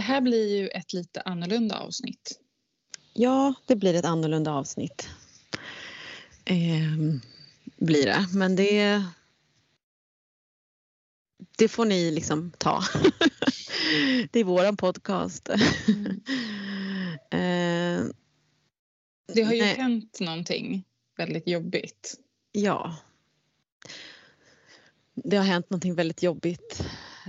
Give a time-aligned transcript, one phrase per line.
[0.00, 2.40] Det här blir ju ett lite annorlunda avsnitt.
[3.12, 5.08] Ja, det blir ett annorlunda avsnitt.
[6.44, 7.20] Eh,
[7.76, 8.26] blir det.
[8.34, 9.02] Men det,
[11.58, 12.82] det får ni liksom ta.
[14.30, 15.48] det är våran podcast.
[17.32, 18.04] Eh,
[19.34, 19.76] det har ju nej.
[19.76, 20.84] hänt någonting
[21.16, 22.14] väldigt jobbigt.
[22.52, 22.96] Ja.
[25.14, 26.82] Det har hänt någonting väldigt jobbigt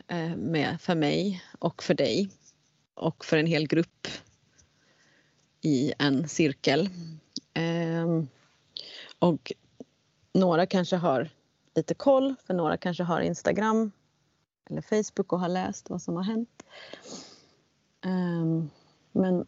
[0.07, 2.29] eh, med, för mig och för dig
[3.01, 4.07] och för en hel grupp
[5.61, 6.89] i en cirkel.
[7.53, 8.23] Eh,
[9.19, 9.51] och
[10.33, 11.29] några kanske har
[11.75, 13.91] lite koll, för några kanske har Instagram
[14.69, 16.63] eller Facebook och har läst vad som har hänt.
[18.05, 18.69] Um,
[19.11, 19.45] men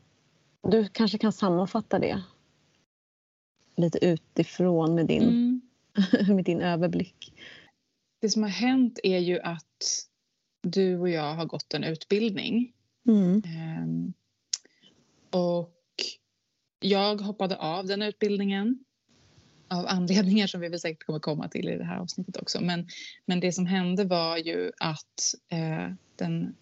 [0.62, 2.24] du kanske kan sammanfatta det
[3.76, 5.62] lite utifrån med din, mm.
[6.36, 7.34] med din överblick.
[8.20, 10.08] Det som har hänt är ju att
[10.62, 12.74] du och jag har gått en utbildning.
[13.08, 13.42] Mm.
[13.84, 14.14] Um,
[15.30, 15.74] och
[16.80, 18.84] jag hoppade av den utbildningen
[19.68, 22.62] av anledningar som vi väl säkert kommer komma till i det här avsnittet också.
[22.62, 22.88] Men,
[23.26, 26.56] men det som hände var ju att eh, den,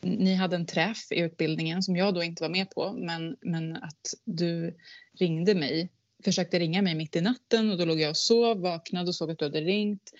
[0.00, 3.76] ni hade en träff i utbildningen som jag då inte var med på men, men
[3.76, 4.76] att du
[5.18, 5.90] ringde mig,
[6.24, 9.30] försökte ringa mig mitt i natten och då låg jag och sov, vaknade och såg
[9.30, 10.12] att du hade ringt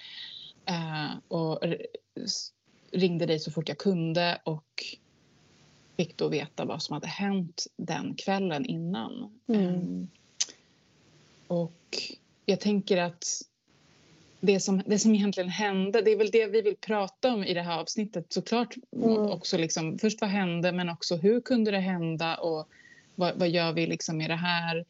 [0.66, 1.60] eh, och
[2.92, 4.84] ringde dig så fort jag kunde och
[5.96, 9.40] fick då veta vad som hade hänt den kvällen innan.
[9.46, 9.66] Mm.
[9.66, 10.08] Um,
[11.46, 11.96] och
[12.46, 13.24] jag tänker att
[14.40, 17.54] det som, det som egentligen hände, det är väl det vi vill prata om i
[17.54, 18.74] det här avsnittet såklart.
[18.96, 19.16] Mm.
[19.16, 22.68] Också liksom, först vad hände men också hur kunde det hända och
[23.14, 24.84] vad, vad gör vi liksom med det här?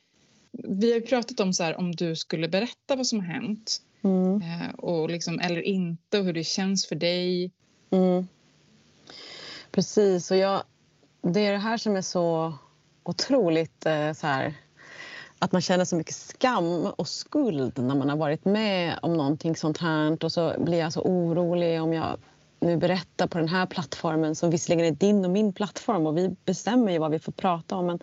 [0.52, 4.42] Vi har pratat om så här, om du skulle berätta vad som har hänt mm.
[4.42, 7.50] eh, och liksom, eller inte och hur det känns för dig.
[7.90, 8.28] Mm.
[9.70, 10.62] Precis, och jag,
[11.24, 12.52] det är det här som är så
[13.02, 14.54] otroligt eh, så här,
[15.38, 19.56] att man känner så mycket skam och skuld när man har varit med om någonting
[19.56, 20.24] sånt här.
[20.24, 22.18] Och så blir jag så orolig om jag
[22.60, 26.36] nu berättar på den här plattformen som visserligen är din och min plattform och vi
[26.44, 27.86] bestämmer ju vad vi får prata om.
[27.86, 27.98] Men,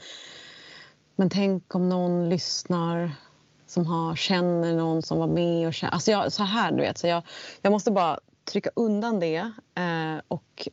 [1.16, 3.12] men tänk om någon lyssnar
[3.68, 6.98] som har, känner någon som var med och känner, alltså jag, så här du vet.
[6.98, 7.24] Så jag,
[7.62, 8.20] jag måste bara
[8.52, 10.68] trycka undan det eh, och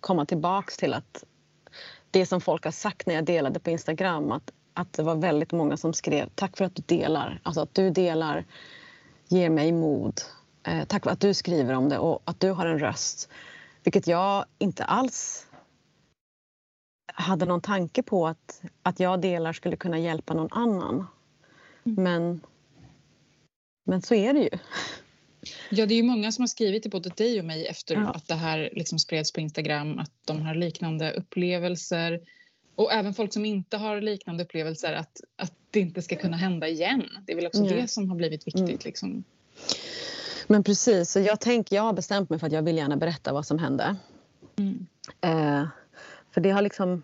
[0.00, 1.24] komma tillbaks till att
[2.10, 5.52] det som folk har sagt när jag delade på Instagram att att det var väldigt
[5.52, 7.40] många som skrev tack för att du delar.
[7.42, 8.44] Alltså att du delar
[9.28, 10.20] ger mig mod.
[10.62, 13.28] Eh, tack för att du skriver om det och att du har en röst.
[13.84, 15.46] Vilket jag inte alls
[17.14, 21.06] hade någon tanke på att, att jag delar skulle kunna hjälpa någon annan.
[21.84, 22.04] Mm.
[22.04, 22.40] Men,
[23.84, 24.58] men så är det ju.
[25.70, 28.10] Ja, det är ju många som har skrivit till både dig och mig efter ja.
[28.10, 32.20] att det här liksom spreds på Instagram att de har liknande upplevelser
[32.74, 36.68] och även folk som inte har liknande upplevelser att, att det inte ska kunna hända
[36.68, 37.02] igen.
[37.26, 37.76] Det är väl också mm.
[37.76, 38.68] det som har blivit viktigt.
[38.68, 38.78] Mm.
[38.84, 39.24] Liksom.
[40.46, 43.32] Men precis, så jag, tänk, jag har bestämt mig för att jag vill gärna berätta
[43.32, 43.96] vad som hände.
[44.56, 44.86] Mm.
[45.20, 45.68] Eh,
[46.30, 47.02] för det har liksom...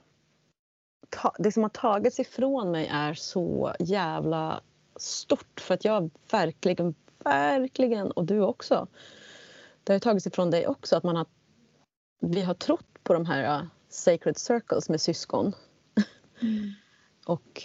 [1.09, 4.61] Ta, det som har tagits ifrån mig är så jävla
[4.97, 6.95] stort för att jag verkligen,
[7.29, 8.87] verkligen, och du också.
[9.85, 11.27] Det har tagits ifrån dig också att man har...
[12.21, 15.55] Vi har trott på de här uh, sacred circles med syskon
[16.43, 16.71] Mm.
[17.27, 17.63] Och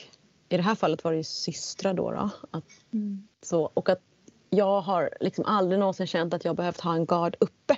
[0.49, 2.11] i det här fallet var det ju systrar då.
[2.11, 3.27] då att, mm.
[3.41, 4.01] så, och att
[4.49, 7.77] jag har liksom aldrig någonsin känt att jag behövt ha en gard uppe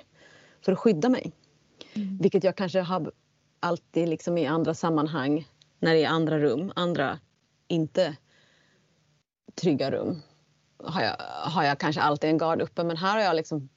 [0.60, 1.32] för att skydda mig.
[1.92, 2.18] Mm.
[2.18, 3.12] Vilket jag kanske har
[3.60, 7.18] alltid liksom i andra sammanhang när det är andra rum, andra
[7.68, 8.16] inte
[9.54, 10.22] trygga rum
[10.86, 11.16] har jag,
[11.50, 13.68] har jag kanske alltid en gard uppe men här har jag liksom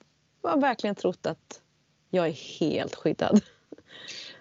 [0.44, 1.62] jag verkligen trott att
[2.10, 3.42] jag är helt skyddad.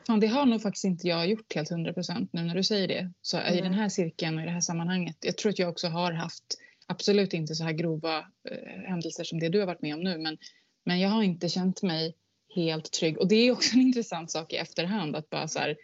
[0.07, 2.89] Fan, det har nog faktiskt inte jag gjort helt hundra procent nu när du säger
[2.89, 3.13] det.
[3.23, 3.55] Så mm.
[3.55, 5.17] i den här cirkeln och i det här sammanhanget.
[5.21, 6.45] Jag tror att jag också har haft,
[6.87, 10.19] absolut inte så här grova eh, händelser som det du har varit med om nu,
[10.19, 10.39] men,
[10.85, 12.15] men jag har inte känt mig
[12.55, 13.19] helt trygg.
[13.19, 15.77] Och det är också en intressant sak i efterhand att bara så här,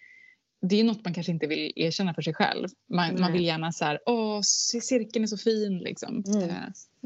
[0.64, 2.68] det är något man kanske inte vill erkänna för sig själv.
[2.90, 6.24] Man, man vill gärna så här, åh, cirkeln är så fin liksom.
[6.26, 6.42] Mm.
[6.42, 6.56] Eh,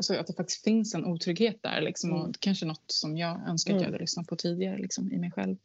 [0.01, 2.33] så att det faktiskt finns en otrygghet där liksom, och mm.
[2.41, 3.93] kanske något som jag önskar att jag mm.
[3.93, 5.57] hade lyssnat på tidigare liksom, i mig själv.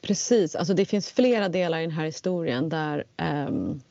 [0.00, 3.04] Precis, alltså det finns flera delar i den här historien där
[3.48, 3.82] um,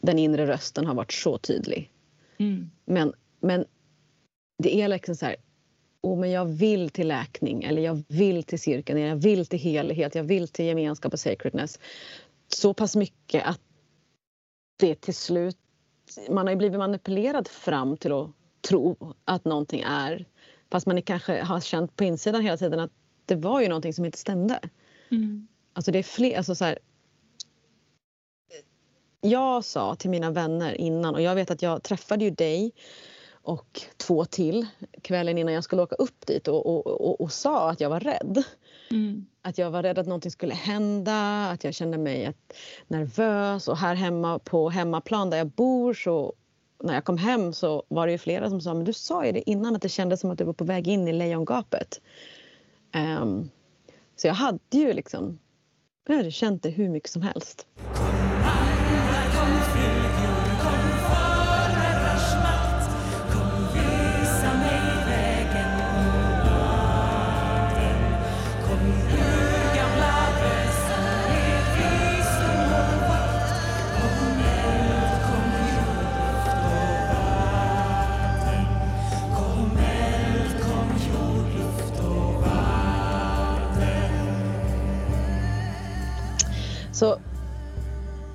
[0.00, 1.90] den inre rösten har varit så tydlig.
[2.38, 2.70] Mm.
[2.84, 3.64] Men, men
[4.62, 5.36] det är liksom så här,
[6.04, 10.14] oh, men jag vill till läkning eller jag vill till cirkeln, jag vill till helighet,
[10.14, 11.78] jag vill till gemenskap och sacredness.
[12.54, 13.60] Så pass mycket att
[14.76, 15.56] det till slut,
[16.30, 18.30] man har ju blivit manipulerad fram till att
[18.68, 20.26] tro att någonting är,
[20.70, 22.90] fast man kanske har känt på insidan hela tiden att
[23.26, 24.60] det var ju någonting som inte stämde.
[25.10, 25.48] Mm.
[25.72, 26.78] Alltså det är fler, alltså så här,
[29.20, 32.72] jag sa till mina vänner innan och jag vet att jag träffade ju dig
[33.32, 34.66] och två till
[35.02, 38.00] kvällen innan jag skulle åka upp dit och, och, och, och sa att jag var
[38.00, 38.44] rädd.
[38.90, 39.26] Mm.
[39.42, 42.34] Att jag var rädd att någonting skulle hända, att jag kände mig
[42.86, 46.34] nervös och här hemma på hemmaplan där jag bor så
[46.82, 49.32] när jag kom hem så var det ju flera som sa men du sa ju
[49.32, 52.00] det innan att det kändes som att du var på väg in i lejongapet.
[53.20, 53.50] Um,
[54.16, 55.38] så jag hade ju liksom,
[56.06, 57.66] jag hade känt det hur mycket som helst.
[87.04, 87.20] Så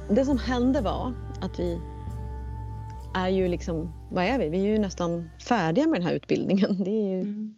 [0.10, 1.82] det som hände var att vi
[3.16, 4.50] är ju liksom, vad är vi?
[4.50, 6.84] Vi är ju nästan färdiga med den här utbildningen.
[6.84, 7.56] Det är ju, mm.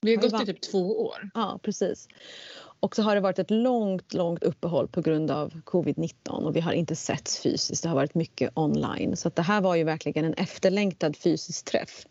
[0.00, 1.30] Vi har, gått i typ två år.
[1.34, 2.08] Ja, precis.
[2.80, 6.60] Och så har det varit ett långt, långt uppehåll på grund av covid-19 och vi
[6.60, 7.82] har inte setts fysiskt.
[7.82, 9.16] Det har varit mycket online.
[9.16, 12.06] Så det här var ju verkligen en efterlängtad fysisk träff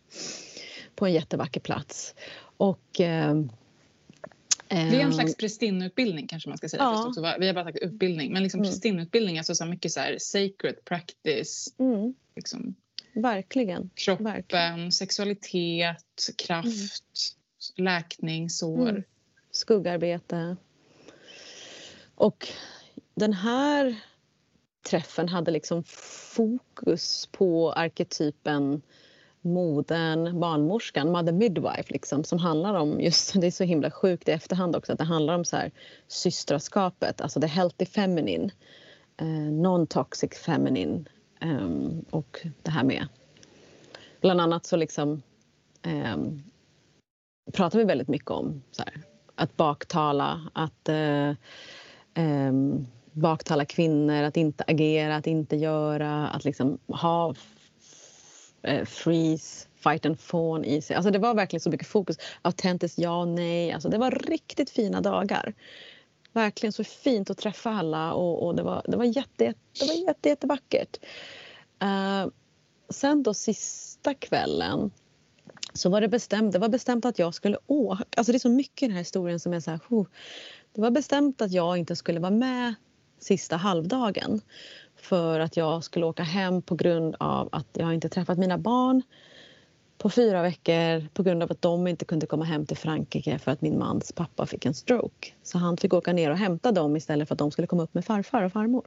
[0.94, 2.14] på en jättevacker plats.
[2.56, 3.34] Och eh,
[4.72, 6.82] det är en slags pristinutbildning kanske man ska säga.
[6.82, 7.36] Ja.
[7.40, 8.32] Vi har bara sagt utbildning.
[8.32, 8.70] Men liksom mm.
[8.70, 11.74] pristinutbildning, alltså så mycket så här sacred practice.
[11.78, 12.14] Mm.
[12.36, 12.74] Liksom.
[13.14, 13.90] Verkligen.
[13.94, 14.92] Kroppen, Verkligen.
[14.92, 17.04] sexualitet, kraft,
[17.78, 17.84] mm.
[17.84, 18.88] läkning, sår.
[18.88, 19.02] Mm.
[19.50, 20.56] Skuggarbete.
[22.14, 22.48] Och
[23.14, 24.00] den här
[24.90, 25.84] träffen hade liksom
[26.34, 28.82] fokus på arketypen
[29.42, 34.32] modern, barnmorskan, mother midwife liksom, som handlar om just, det är så himla sjukt i
[34.32, 35.70] efterhand också, att det handlar om så här
[36.08, 38.50] systraskapet, alltså the healthy feminine,
[39.16, 41.04] eh, non-toxic feminine
[41.40, 41.68] eh,
[42.10, 43.06] och det här med.
[44.20, 45.22] Bland annat så liksom
[45.82, 46.16] eh,
[47.52, 49.02] pratar vi väldigt mycket om så här,
[49.34, 51.34] att baktala, att eh,
[52.14, 57.34] ehm, baktala kvinnor, att inte agera, att inte göra, att liksom ha
[58.62, 60.96] eh, freeze, fight and fawn i sig.
[60.96, 62.16] Alltså det var verkligen så mycket fokus.
[62.42, 63.72] Autentiskt ja och nej.
[63.72, 65.54] Alltså det var riktigt fina dagar.
[66.32, 70.06] Verkligen så fint att träffa alla och, och det var, det var, jätte, det var
[70.06, 70.98] jätte, jättevackert.
[71.82, 72.30] Uh,
[72.90, 74.90] sen då sista kvällen
[75.74, 78.04] så var det bestämt, det var bestämt att jag skulle åka.
[78.16, 80.06] Alltså det är så mycket i den här historien som är så här, oh.
[80.74, 82.74] Det var bestämt att jag inte skulle vara med
[83.18, 84.40] sista halvdagen
[85.02, 89.02] för att jag skulle åka hem på grund av att jag inte träffat mina barn
[89.98, 93.50] på fyra veckor på grund av att de inte kunde komma hem till Frankrike för
[93.50, 95.28] att min mans pappa fick en stroke.
[95.42, 97.94] Så han fick åka ner och hämta dem istället för att de skulle komma upp
[97.94, 98.84] med farfar och farmor.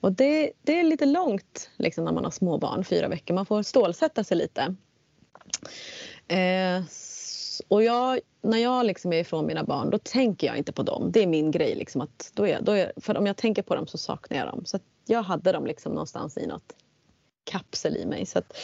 [0.00, 2.84] Och det, det är lite långt liksom, när man har småbarn.
[2.84, 3.34] fyra veckor.
[3.34, 4.74] Man får stålsätta sig lite.
[6.28, 6.82] Eh,
[7.68, 11.12] och jag, när jag liksom är ifrån mina barn då tänker jag inte på dem.
[11.12, 11.74] Det är min grej.
[11.74, 14.46] Liksom, att då är, då är, för om jag tänker på dem så saknar jag
[14.46, 14.62] dem.
[14.64, 16.72] Så jag hade dem liksom någonstans i något
[17.44, 18.26] kapsel i mig.
[18.26, 18.56] Så att,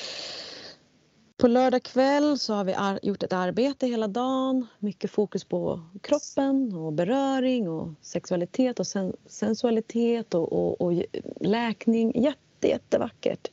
[1.37, 4.67] på lördag kväll så har vi gjort ett arbete hela dagen.
[4.79, 10.93] Mycket fokus på kroppen och beröring och sexualitet och sen sensualitet och, och, och
[11.41, 12.23] läkning.
[12.23, 13.49] Jätte, jättevackert.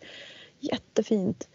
[0.60, 1.50] Jättefint.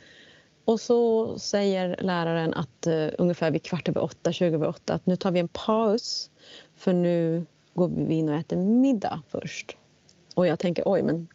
[0.69, 5.07] Och så säger läraren att uh, ungefär vid kvart över åtta, 20 över åtta att
[5.07, 6.31] nu tar vi en paus
[6.77, 9.77] för nu går vi in och äter middag först.
[10.35, 11.29] Och jag tänker oj men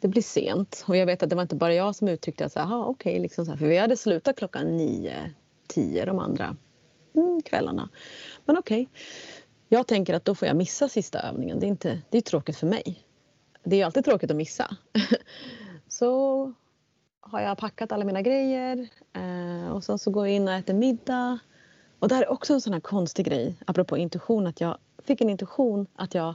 [0.00, 0.84] det blir sent.
[0.88, 3.44] Och jag vet att det var inte bara jag som uttryckte att okej, okay, liksom
[3.44, 5.34] så här, för vi hade slutat klockan nio,
[5.66, 6.56] tio de andra
[7.14, 7.88] mm, kvällarna.
[8.44, 8.82] Men okej.
[8.82, 9.02] Okay.
[9.68, 11.60] Jag tänker att då får jag missa sista övningen.
[11.60, 13.04] Det är, inte, det är tråkigt för mig.
[13.64, 14.76] Det är alltid tråkigt att missa.
[15.88, 16.52] så
[17.30, 20.74] har jag packat alla mina grejer eh, och sen så går jag in och äter
[20.74, 21.38] middag.
[21.98, 25.20] Och det här är också en sån här konstig grej, apropå intuition, att jag fick
[25.20, 26.34] en intuition att jag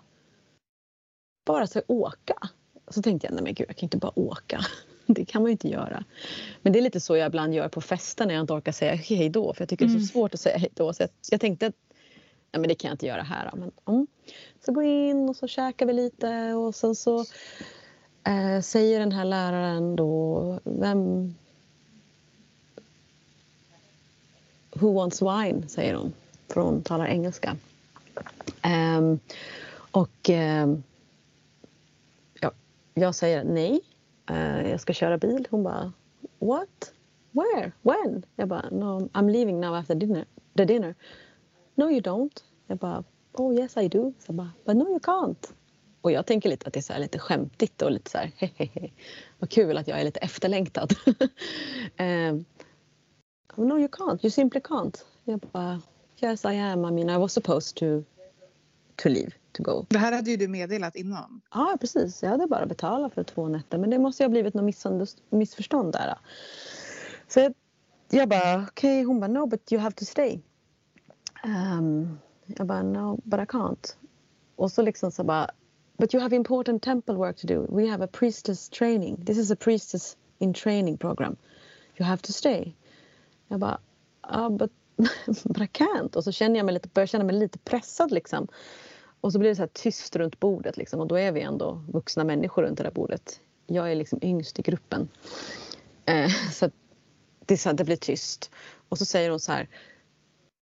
[1.45, 2.35] bara ska åka.
[2.87, 4.61] Så tänkte jag, nej men gud, jag kan inte bara åka.
[5.05, 6.03] Det kan man ju inte göra.
[6.61, 8.95] Men det är lite så jag ibland gör på fester när jag inte orkar säga
[8.95, 9.53] hej då.
[9.53, 9.97] För jag tycker mm.
[9.97, 10.21] det är så mm.
[10.21, 10.93] svårt att säga hej då.
[10.93, 11.75] Så jag, jag tänkte att
[12.51, 13.51] nej men det kan jag inte göra här.
[13.53, 14.07] Men, mm.
[14.65, 17.25] Så går in och så käkar vi lite och sen så
[18.23, 21.35] eh, säger den här läraren då, vem...
[24.73, 26.13] Who wants wine, säger hon.
[26.47, 27.57] För hon talar engelska.
[28.63, 29.15] Eh,
[29.91, 30.75] och eh,
[32.41, 32.51] ja,
[32.93, 33.81] jag säger nej,
[34.29, 35.47] eh, jag ska köra bil.
[35.51, 35.93] Hon bara,
[36.39, 36.93] what?
[37.31, 37.71] Where?
[37.81, 38.25] When?
[38.35, 40.25] Jag bara, no, I'm leaving now after dinner.
[40.53, 40.95] The dinner.
[41.75, 42.43] No you don't.
[42.67, 44.13] Jag bara, oh yes I do.
[44.19, 45.53] Så bara, but no you can't.
[46.01, 48.91] Och jag tänker lite att det är så lite skämtigt och lite så här hehehe.
[49.39, 50.93] Vad kul att jag är lite efterlängtad.
[51.99, 52.45] um,
[53.67, 55.05] no you can't, you simply can't.
[55.23, 55.81] Jag bara
[56.19, 58.03] yes I am, I mean I was supposed to,
[58.95, 59.85] to leave, to go.
[59.89, 61.41] Det här hade ju du meddelat innan.
[61.53, 64.53] Ja precis, jag hade bara betalat för två nätter men det måste ju ha blivit
[64.53, 66.17] något missförstånd där.
[67.27, 67.53] Så jag,
[68.09, 69.03] jag bara okej, okay.
[69.03, 70.41] hon bara no but you have to stay.
[71.43, 73.95] Um, jag bara no but I can't.
[74.55, 75.49] Och så liksom så bara
[75.97, 77.67] But you have important temple work to do.
[77.69, 79.23] We have a priestess training.
[79.25, 81.37] This is a priestess in training program.
[81.99, 82.73] You have to stay.
[83.47, 83.79] Jag bara,
[84.21, 84.71] ah, but,
[85.43, 86.15] but I can't.
[86.15, 88.47] Och så känner jag mig lite, börjar känna mig lite pressad liksom.
[89.21, 90.99] Och så blir det så här tyst runt bordet liksom.
[90.99, 93.39] och då är vi ändå vuxna människor runt det där bordet.
[93.67, 95.09] Jag är liksom yngst i gruppen.
[96.05, 96.71] Eh, så
[97.45, 98.51] det, så här, det blir tyst.
[98.89, 99.67] Och så säger hon så här.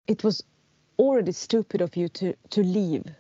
[0.05, 0.41] It was
[0.97, 3.15] already stupid of you to, to leave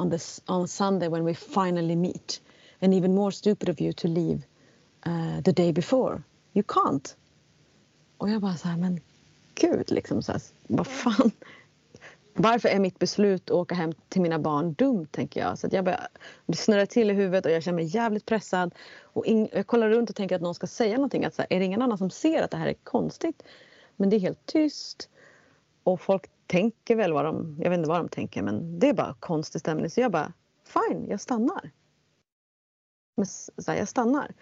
[0.00, 2.40] on this on Sunday when we finally meet,
[2.80, 4.46] and even more stupid of you to leave
[5.06, 6.22] uh, the day before.
[6.52, 7.16] You can't.
[8.18, 9.00] Och jag bara så här, men
[9.54, 11.30] gud, liksom så här, vad fan.
[12.34, 15.58] Varför är mitt beslut att åka hem till mina barn dumt, tänker jag.
[15.58, 16.08] Så att jag börjar,
[16.46, 18.74] det snurrar till i huvudet och jag känner mig jävligt pressad.
[19.02, 21.24] Och in, jag kollar runt och tänker att någon ska säga någonting.
[21.24, 23.42] Att så här, är det ingen annan som ser att det här är konstigt?
[23.96, 25.08] Men det är helt tyst.
[25.82, 28.94] Och folk tänker väl vad de, jag vet inte vad de tänker men det är
[28.94, 29.90] bara konstig stämning.
[29.90, 30.32] Så jag bara,
[30.64, 31.70] fine, jag stannar.
[33.16, 34.34] Men, så här, jag stannar.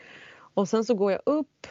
[0.54, 1.66] Och sen så går jag upp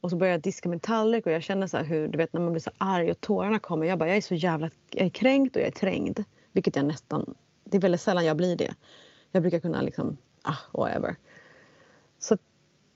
[0.00, 2.40] och så börjar jag diska min tallrik och jag känner så hur, du vet när
[2.40, 3.86] man blir så arg och tårarna kommer.
[3.86, 6.24] Jag bara, jag är så jävla, jag är kränkt och jag är trängd.
[6.52, 8.74] Vilket jag nästan, det är väldigt sällan jag blir det.
[9.32, 11.16] Jag brukar kunna liksom, ah, whatever.
[12.18, 12.36] Så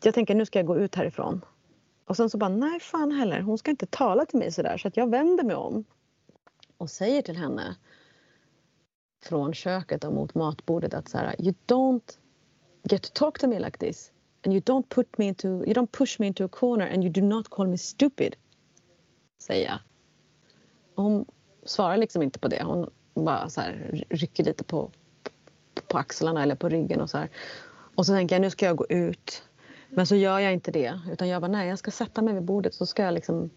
[0.03, 1.45] jag tänker nu ska jag gå ut härifrån.
[2.05, 4.79] Och sen så bara, nej fan heller, hon ska inte tala till mig sådär.
[4.79, 5.85] Så att jag vänder mig om
[6.85, 7.77] och säger till henne
[9.25, 12.19] från köket och mot matbordet att så här, you don't
[12.83, 14.13] get to talk to me like this
[14.45, 17.13] and you don't put me into, you don't push me into a corner and you
[17.13, 18.37] do not call me stupid.
[19.43, 19.79] Säger jag.
[20.95, 21.25] Hon
[21.65, 22.63] svarar liksom inte på det.
[22.63, 24.91] Hon bara så här, rycker lite på,
[25.89, 27.29] på axlarna eller på ryggen och så här.
[27.95, 29.43] Och så tänker jag nu ska jag gå ut.
[29.89, 31.01] Men så gör jag inte det.
[31.13, 33.51] Utan jag bara nej jag ska sätta mig vid bordet så ska jag liksom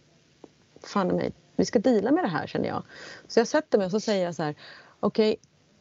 [0.83, 2.83] fan mig vi ska dela med det här känner jag.
[3.27, 4.55] Så jag sätter mig och så säger jag så här,
[4.99, 5.35] okej,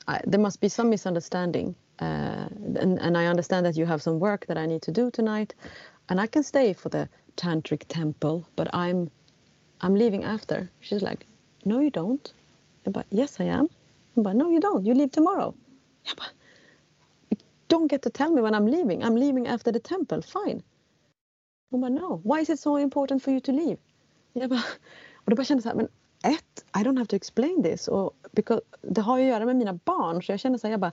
[0.07, 1.75] okay, there must be some misunderstanding.
[2.03, 2.47] Uh,
[2.83, 5.55] and, and I understand that you have some work that I need to do tonight.
[6.09, 9.11] And I can stay for the tantric temple, but I'm,
[9.81, 10.69] I'm leaving after.
[10.81, 11.27] She's like,
[11.65, 12.33] no you don't.
[12.85, 13.69] Jag bara, yes I am.
[14.15, 15.55] Hon bara, no you don't, you leave tomorrow.
[16.03, 16.31] Jag bara,
[17.69, 19.03] don't get to tell me when I'm leaving.
[19.03, 20.63] I'm leaving after the temple, fine.
[21.71, 23.79] Hon bara, no, why is it so important for you to leave?
[24.41, 24.63] Jag bara,
[25.15, 25.89] och då bara kände jag så här, men
[26.35, 27.89] ett, I don't have to explain this.
[27.89, 30.23] Och because, det har ju att göra med mina barn.
[30.23, 30.93] Så jag känner så här, jag bara,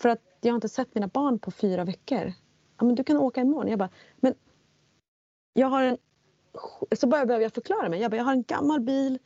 [0.00, 2.32] för att jag har inte sett mina barn på fyra veckor.
[2.78, 3.68] Ja, men du kan åka imorgon.
[3.68, 4.34] Jag bara, men
[5.54, 5.98] jag har en...
[6.96, 8.00] Så bara behöver jag förklara mig.
[8.00, 9.18] Jag bara, jag har en gammal bil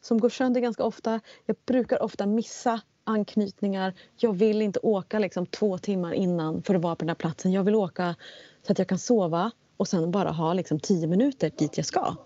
[0.00, 1.20] som går sönder ganska ofta.
[1.46, 3.94] Jag brukar ofta missa anknytningar.
[4.16, 7.52] Jag vill inte åka liksom två timmar innan för att vara på den här platsen.
[7.52, 8.14] Jag vill åka
[8.62, 12.16] så att jag kan sova och sen bara ha liksom tio minuter dit jag ska.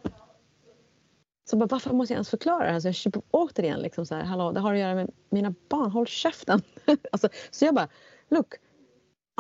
[1.44, 2.80] Så bara, varför måste jag ens förklara det här?
[2.80, 5.90] Så jag köper återigen liksom så här, hallå, det har att göra med mina barn,
[5.90, 6.62] håll käften.
[7.12, 7.88] alltså, så jag bara,
[8.28, 8.54] look,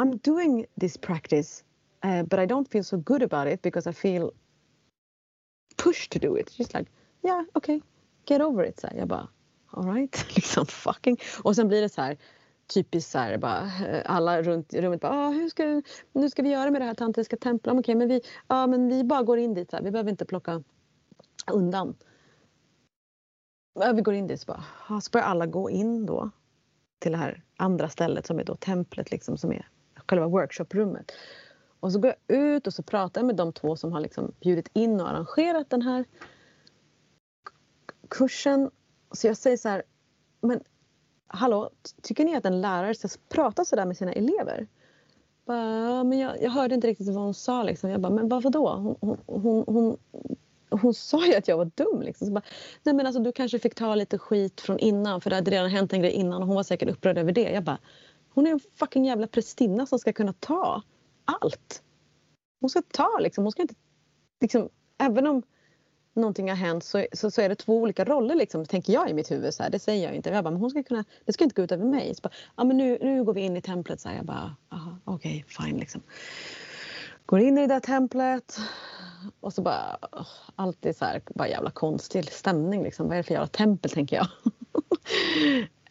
[0.00, 1.64] I'm doing this practice
[2.04, 4.30] uh, but I don't feel so good about it because I feel
[5.76, 6.50] pushed to do it.
[6.50, 6.90] She's like,
[7.22, 7.80] yeah, okay,
[8.26, 8.80] get over it.
[8.80, 9.28] Så här, jag bara,
[9.70, 11.16] alright, liksom fucking.
[11.42, 12.16] Och sen blir det så här,
[12.74, 15.82] typiskt så här, bara, eh, alla runt i rummet bara, ah, hur ska,
[16.12, 17.72] nu ska vi göra med det här tantriska templet?
[17.72, 19.84] Okej, okay, men vi, men vi bara går in dit, så här.
[19.84, 20.62] vi behöver inte plocka
[21.52, 21.96] undan.
[23.94, 26.30] Vi går in dit så bara, så börjar alla gå in då
[26.98, 29.68] till det här andra stället som är då templet liksom som är
[30.08, 31.12] själva workshoprummet.
[31.80, 34.32] Och så går jag ut och så pratar jag med de två som har liksom
[34.40, 36.04] bjudit in och arrangerat den här
[38.08, 38.70] kursen.
[39.12, 39.82] Så jag säger så här,
[40.40, 40.60] men
[41.26, 41.70] hallå,
[42.02, 44.66] tycker ni att en lärare ska prata så där med sina elever?
[45.44, 47.62] Bara, men jag, jag hörde inte riktigt vad hon sa.
[47.62, 47.90] Liksom.
[47.90, 48.68] Jag bara, men varför då?
[48.68, 49.96] Hon, hon, hon,
[50.82, 52.02] hon sa ju att jag var dum.
[52.02, 52.26] Liksom.
[52.26, 52.44] Så bara,
[52.82, 55.70] Nej men alltså du kanske fick ta lite skit från innan för det hade redan
[55.70, 57.50] hänt en grej innan och hon var säkert upprörd över det.
[57.50, 57.78] Jag bara,
[58.34, 60.82] hon är en fucking jävla prästinna som ska kunna ta
[61.24, 61.82] allt.
[62.60, 63.74] Hon ska ta liksom, hon ska inte,
[64.40, 65.42] liksom, även om
[66.14, 69.14] någonting har hänt så, så, så, är det två olika roller liksom, tänker jag i
[69.14, 69.54] mitt huvud.
[69.54, 70.30] Så här, det säger jag inte.
[70.30, 72.14] Jag bara, men hon ska kunna, det ska inte gå ut över mig.
[72.14, 74.00] Så bara, ah, men nu, nu går vi in i templet.
[74.00, 74.56] Så här, jag bara,
[75.04, 76.02] okej, okay, fine liksom.
[77.26, 78.58] Går in i det där templet
[79.40, 79.98] och så bara
[80.56, 83.06] alltid så här, bara jävla konstig stämning liksom.
[83.08, 84.26] Vad är det för jävla tempel tänker jag.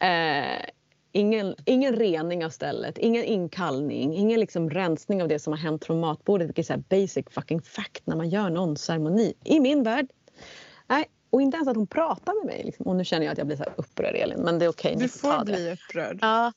[0.00, 0.66] eh,
[1.12, 5.84] ingen, ingen rening av stället, ingen inkallning, ingen liksom rensning av det som har hänt
[5.84, 6.48] från matbordet.
[6.48, 9.34] Vilket är basic fucking fact när man gör någon ceremoni.
[9.44, 10.06] I min värld.
[10.86, 12.64] Nej, och inte ens att hon pratar med mig.
[12.64, 12.86] Liksom.
[12.86, 14.94] Och nu känner jag att jag blir så upprörd Elin, men det är okej.
[14.94, 16.18] Okay, du får bli upprörd.
[16.20, 16.52] Ja.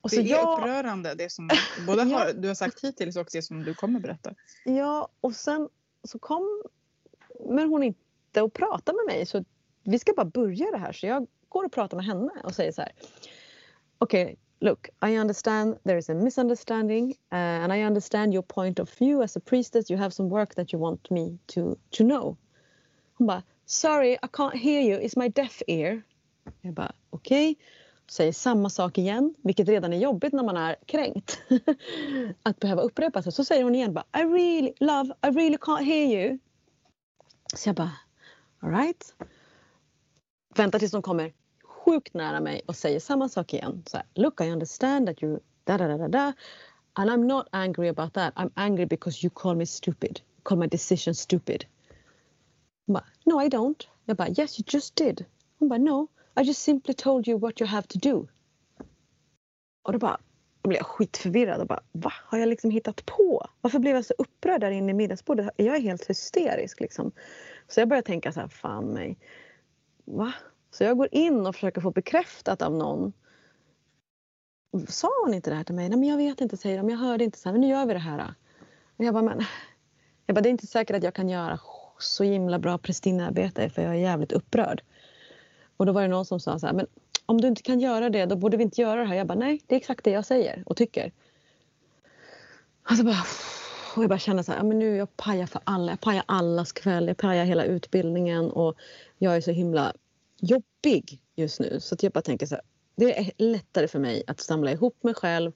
[0.00, 0.58] Och det är jag...
[0.58, 1.50] upprörande det som
[1.86, 2.32] både har, ja.
[2.32, 4.34] du har sagt hittills och det som du kommer berätta.
[4.64, 5.68] Ja, och sen
[6.04, 9.26] så kommer hon inte och pratar med mig.
[9.26, 9.44] Så
[9.84, 10.92] vi ska bara börja det här.
[10.92, 12.92] Så jag går och pratar med henne och säger så här.
[13.98, 18.78] Okej, okay, look, I understand there is a misunderstanding uh, and I understand your point
[18.78, 19.90] of view as a priestess.
[19.90, 22.36] You have some work that you want me to, to know.
[23.18, 24.96] Hon bara, sorry, I can't hear you.
[24.96, 26.02] It's my deaf ear.
[26.60, 27.50] Jag bara, okej.
[27.50, 27.64] Okay.
[28.10, 31.40] Säger samma sak igen, vilket redan är jobbigt när man är kränkt.
[32.42, 33.32] att behöva upprepa sig.
[33.32, 36.38] Så säger hon igen bara, I really, love, I really can't hear you.
[37.54, 37.92] Så jag bara,
[38.60, 39.14] alright.
[40.54, 41.32] Väntar tills de kommer
[41.64, 43.82] sjukt nära mig och säger samma sak igen.
[43.86, 46.32] Så här, Look, I understand that you da da da da da.
[46.92, 48.34] And I'm not angry about that.
[48.34, 50.20] I'm angry because you call me stupid.
[50.36, 51.64] You call my decision stupid.
[52.86, 53.88] Hon bara, no I don't.
[54.04, 55.24] Jag bara, yes you just did.
[55.58, 58.28] Hon bara, no i just simply told you what you have to do.
[59.82, 60.20] Och då bara
[60.62, 62.12] då blev jag skitförvirrad och bara, va?
[62.24, 63.46] Har jag liksom hittat på?
[63.60, 65.50] Varför blev jag så upprörd där inne i middagsbordet?
[65.56, 67.12] Jag är helt hysterisk liksom.
[67.68, 69.18] Så jag börjar tänka så här, fan mig.
[70.04, 70.32] Va?
[70.70, 73.12] Så jag går in och försöker få bekräftat av någon.
[74.88, 75.88] Sa hon inte det här till mig?
[75.88, 76.90] Nej men jag vet inte säger de.
[76.90, 78.34] Jag hörde inte så här, men nu gör vi det här.
[78.96, 79.44] Och jag bara, men.
[80.26, 81.60] Jag bara, det är inte säkert att jag kan göra
[81.98, 84.82] så himla bra prästinnearbete för jag är jävligt upprörd.
[85.80, 86.86] Och då var det någon som sa så här, men
[87.26, 89.14] om du inte kan göra det då borde vi inte göra det här.
[89.14, 91.12] Jag bara, nej det är exakt det jag säger och tycker.
[92.82, 93.24] Alltså bara,
[93.96, 95.92] och jag bara känner så här, men nu jag pajar för alla.
[95.92, 98.74] Jag pajar allas kväll, jag pajar hela utbildningen och
[99.18, 99.92] jag är så himla
[100.40, 101.80] jobbig just nu.
[101.80, 102.64] Så att jag bara tänker så här,
[102.96, 105.52] det är lättare för mig att samla ihop mig själv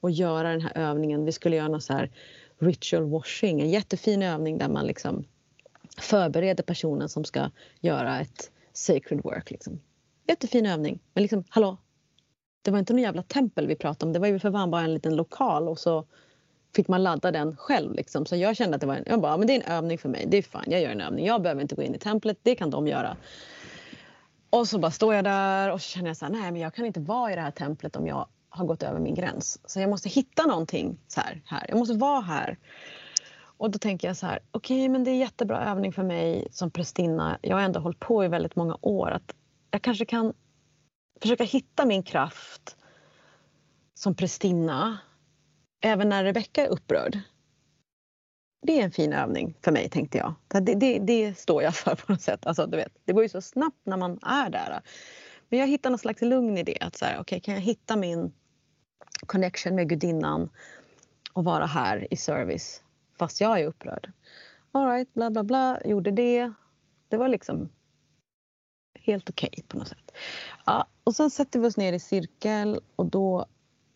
[0.00, 1.24] och göra den här övningen.
[1.24, 2.10] Vi skulle göra någon så här
[2.58, 5.24] ritual washing, en jättefin övning där man liksom
[5.98, 9.50] förbereder personen som ska göra ett sacred work.
[9.50, 9.80] Liksom.
[10.28, 11.00] Jättefin övning.
[11.14, 11.76] Men liksom, hallå?
[12.62, 14.12] Det var inte någon jävla tempel vi pratade om.
[14.12, 16.06] Det var ju för fan bara en liten lokal och så
[16.76, 17.94] fick man ladda den själv.
[17.94, 18.26] Liksom.
[18.26, 20.08] Så jag kände att det var en, jag bara, men det är en övning för
[20.08, 20.26] mig.
[20.28, 21.26] Det är fine, jag gör en övning.
[21.26, 22.38] Jag behöver inte gå in i templet.
[22.42, 23.16] Det kan de göra.
[24.50, 26.74] Och så bara står jag där och så känner jag så här, nej men jag
[26.74, 29.60] kan inte vara i det här templet om jag har gått över min gräns.
[29.64, 31.42] Så jag måste hitta någonting så här.
[31.44, 31.66] här.
[31.68, 32.58] Jag måste vara här.
[33.58, 36.48] Och då tänker jag så här, okej okay, men det är jättebra övning för mig
[36.50, 37.38] som prästinna.
[37.42, 39.10] Jag har ändå hållit på i väldigt många år.
[39.10, 39.34] Att
[39.70, 40.32] jag kanske kan
[41.22, 42.76] försöka hitta min kraft
[43.94, 44.98] som prästinna
[45.80, 47.18] även när Rebecka är upprörd.
[48.66, 50.34] Det är en fin övning för mig tänkte jag.
[50.48, 52.46] Det, det, det står jag för på något sätt.
[52.46, 54.80] Alltså, du vet, det går ju så snabbt när man är där.
[55.48, 56.78] Men jag hittar någon slags lugn i det.
[56.80, 58.32] Att så här, okay, kan jag hitta min
[59.26, 60.50] connection med gudinnan
[61.32, 62.82] och vara här i service
[63.18, 64.12] fast jag är upprörd.
[64.72, 66.52] Alright, bla bla bla, gjorde det.
[67.08, 67.68] Det var liksom
[68.94, 70.12] helt okej okay på något sätt.
[70.66, 73.46] Ja, och sen sätter vi oss ner i cirkel och då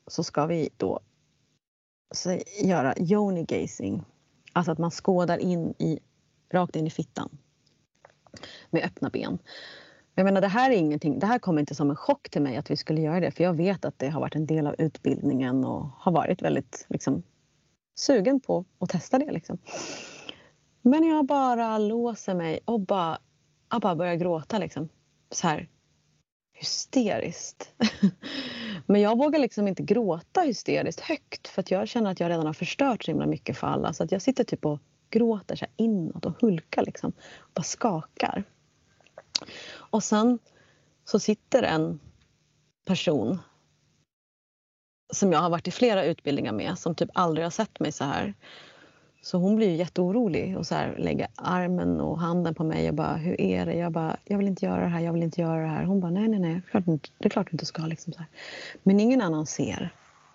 [0.06, 1.00] så ska vi då
[2.14, 4.04] så, göra yoni gazing.
[4.52, 5.98] Alltså att man skådar in i,
[6.52, 7.38] rakt in i fittan
[8.70, 9.38] med öppna ben.
[10.14, 12.56] Jag menar, det här är ingenting, det här kom inte som en chock till mig
[12.56, 14.74] att vi skulle göra det för jag vet att det har varit en del av
[14.78, 17.22] utbildningen och har varit väldigt liksom,
[18.00, 19.32] sugen på att testa det.
[19.32, 19.58] Liksom.
[20.82, 23.18] Men jag bara låser mig och bara,
[23.70, 24.58] jag bara börjar gråta.
[24.58, 24.88] Liksom.
[25.30, 25.68] Så här
[26.52, 27.74] hysteriskt.
[28.86, 32.46] Men jag vågar liksom inte gråta hysteriskt högt för att jag känner att jag redan
[32.46, 33.92] har förstört så himla mycket för alla.
[33.92, 37.12] Så att jag sitter typ och gråter så inåt och hulkar liksom.
[37.38, 38.44] Och bara skakar.
[39.72, 40.38] Och sen
[41.04, 42.00] så sitter en
[42.86, 43.38] person
[45.12, 48.04] som jag har varit i flera utbildningar med som typ aldrig har sett mig så
[48.04, 48.34] här.
[49.22, 52.94] Så hon blir ju jätteorolig och så här, lägger armen och handen på mig och
[52.94, 53.74] bara hur är det?
[53.74, 55.84] Jag bara jag vill inte göra det här, jag vill inte göra det här.
[55.84, 56.62] Hon bara nej nej nej,
[57.18, 57.82] det är klart du inte ska.
[57.82, 58.28] Liksom så här.
[58.82, 59.90] Men ingen annan ser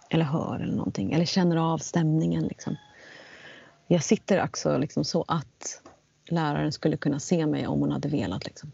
[0.09, 2.43] eller hör eller någonting eller känner av stämningen.
[2.43, 2.75] Liksom.
[3.87, 5.81] Jag sitter också liksom så att
[6.29, 8.45] läraren skulle kunna se mig om hon hade velat.
[8.45, 8.71] Liksom.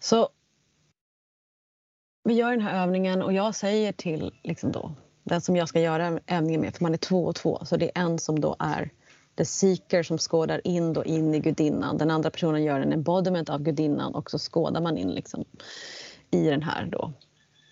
[0.00, 0.28] Så
[2.28, 4.92] vi gör den här övningen och jag säger till liksom då,
[5.24, 7.90] den som jag ska göra övningen med, för man är två och två, så det
[7.94, 8.90] är en som då är
[9.36, 11.98] the seeker som skådar in då in i gudinnan.
[11.98, 15.44] Den andra personen gör en embodiment av gudinnan och så skådar man in liksom
[16.30, 17.12] i den här då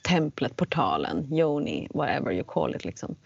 [0.08, 2.84] templet, portalen, yoni, whatever you call it.
[2.84, 3.16] Liksom.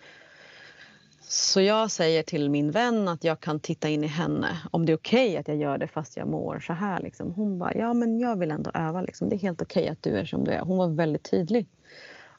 [1.32, 4.92] Så jag säger till min vän att jag kan titta in i henne om det
[4.92, 7.00] är okej okay att jag gör det fast jag mår så här.
[7.00, 7.32] Liksom.
[7.32, 9.02] Hon bara, ja men jag vill ändå öva.
[9.02, 9.28] Liksom.
[9.28, 10.60] Det är helt okej okay att du är som du är.
[10.60, 11.68] Hon var väldigt tydlig.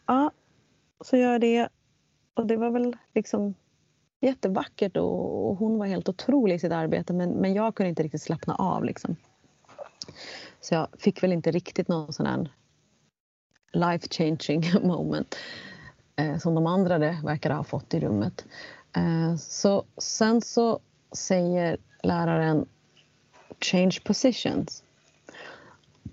[0.06, 0.32] Ja,
[1.04, 1.69] så gör jag det.
[2.34, 3.54] Och det var väl liksom
[4.21, 8.04] jättevackert och, och hon var helt otrolig i sitt arbete men, men jag kunde inte
[8.04, 8.84] riktigt slappna av.
[8.84, 9.15] Liksom.
[10.62, 12.54] Så jag fick väl inte riktigt någon sån här
[13.73, 15.36] life changing moment
[16.15, 18.45] eh, som de andra det verkar ha fått i rummet.
[18.95, 20.80] Eh, så sen så
[21.12, 22.65] säger läraren
[23.60, 24.84] change positions.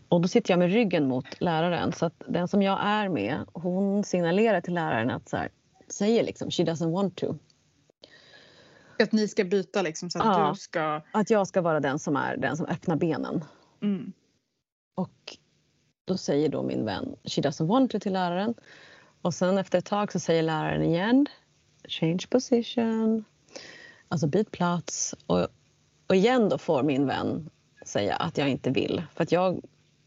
[0.09, 3.45] Och då sitter jag med ryggen mot läraren så att den som jag är med
[3.53, 5.49] hon signalerar till läraren att så här,
[5.89, 7.35] säger liksom she doesn't want to.
[9.03, 11.03] Att ni ska byta liksom så att ja, du ska...
[11.13, 13.45] Att jag ska vara den som är den som öppnar benen.
[13.83, 14.13] Mm.
[14.95, 15.37] Och
[16.05, 18.55] då säger då min vän she doesn't want to till läraren.
[19.23, 21.27] Och sen efter ett tag så säger läraren igen
[21.89, 23.25] change position.
[24.09, 25.15] Alltså byt plats.
[25.27, 25.49] Och,
[26.07, 27.51] och igen då får min vän
[27.87, 29.03] säga att jag inte vill.
[29.15, 29.61] För att jag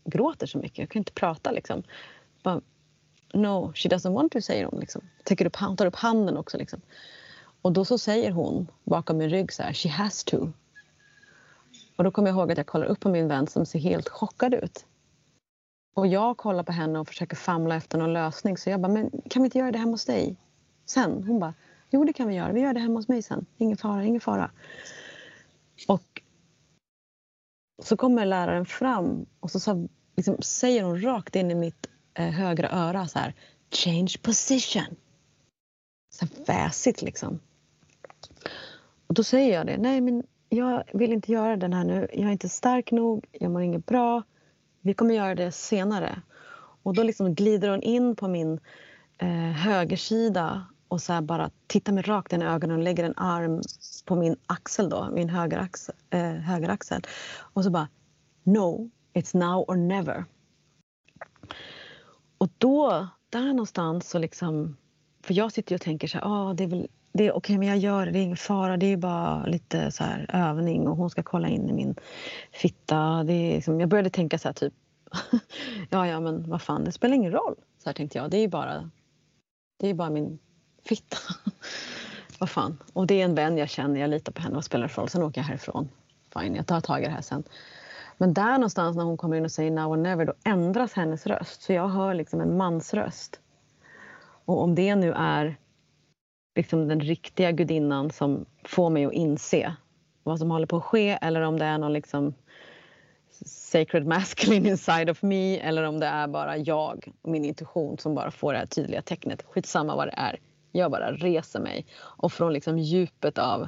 [0.06, 0.78] gråter så mycket.
[0.78, 1.84] Jag kan inte prata liksom.
[2.44, 2.62] Bara,
[3.34, 4.80] no, she doesn't want to, säger hon.
[4.80, 5.02] Liksom.
[5.24, 6.58] Täcker upp, tar upp handen också.
[6.58, 6.82] Liksom.
[7.62, 10.52] Och då så säger hon bakom min rygg så här, she has to.
[11.96, 14.10] Och då kommer jag ihåg att jag kollar upp på min vän som ser helt
[14.10, 14.86] chockad ut.
[15.94, 18.58] Och jag kollar på henne och försöker famla efter någon lösning.
[18.58, 20.36] Så jag bara, men kan vi inte göra det hemma hos dig?
[20.92, 21.24] Sen?
[21.24, 21.54] Hon bara,
[21.90, 22.52] jo det kan vi göra.
[22.52, 23.46] Vi gör det hemma hos mig sen.
[23.58, 24.52] Ingen fara, ingen fara.
[25.88, 26.22] Och
[27.84, 32.30] så kommer läraren fram och så, sa, liksom, säger hon rakt in i mitt eh,
[32.30, 33.34] högra öra så här,
[33.72, 34.96] change position.
[36.14, 37.40] Så väsigt liksom.
[39.08, 42.08] Och då säger jag det, nej men jag vill inte göra den här nu.
[42.14, 44.24] Jag är inte stark nog, jag mår inget bra.
[44.82, 46.22] Vi kommer göra det senare.
[46.84, 48.60] Och då liksom glider hon in på min
[49.18, 53.62] eh, högersida och så bara tittar mig rakt in i ögonen och lägger en arm
[54.06, 57.02] på min axel, då, min högeraxel, eh, högeraxel.
[57.40, 57.88] Och så bara
[58.44, 60.26] No, it's now or never.
[62.38, 64.78] Och då, där någonstans så liksom...
[65.24, 67.38] För jag sitter ju och tänker så här, ah, det är väl det är okej,
[67.38, 68.78] okay, men jag gör det, det är ingen fara.
[68.78, 71.96] Det är bara lite så här övning och hon ska kolla in i min
[72.52, 73.24] fitta.
[73.24, 74.74] Det är liksom, jag började tänka så här typ,
[75.90, 77.56] ja, ja, men vad fan, det spelar ingen roll.
[77.84, 78.32] Så här tänkte jag.
[78.32, 78.90] Det är bara,
[79.80, 80.40] det är bara min
[80.84, 81.18] fitta.
[82.40, 82.78] vad fan.
[82.94, 84.56] Och det är en vän jag känner, jag litar på henne.
[84.56, 85.10] Vad spelar det för roll?
[85.10, 85.90] Sen åker jag härifrån.
[86.34, 87.44] Fine, jag tar tag i det här sen.
[88.18, 91.28] Men där någonstans när hon kommer in och säger now or never, då ändras hennes
[91.28, 91.62] röst.
[91.62, 93.40] Så jag hör liksom en mansröst.
[94.46, 95.58] Och om det nu är
[96.56, 99.76] liksom den riktiga gudinnan som får mig att inse
[100.24, 102.34] vad som håller på att ske eller om det är någon liksom
[103.46, 108.16] sacred masculine inside of me eller om det är bara jag och min intuition som
[108.16, 109.44] bara får det här tydliga tecknet.
[109.44, 110.40] Skitsamma vad det är.
[110.72, 113.68] Jag bara reser mig och från liksom djupet av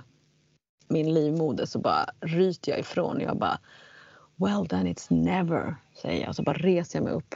[0.88, 3.20] min livmoder så bara ryter jag ifrån.
[3.20, 3.60] Jag bara
[4.36, 6.36] Well then it's never, säger jag.
[6.36, 7.36] Så bara reser jag mig upp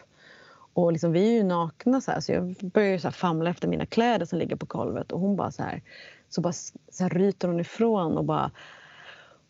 [0.77, 3.67] och liksom, vi är ju nakna så här, så jag börjar så här famla efter
[3.67, 5.81] mina kläder som ligger på golvet och hon bara så här,
[6.29, 8.51] så bara så här ryter hon ifrån och bara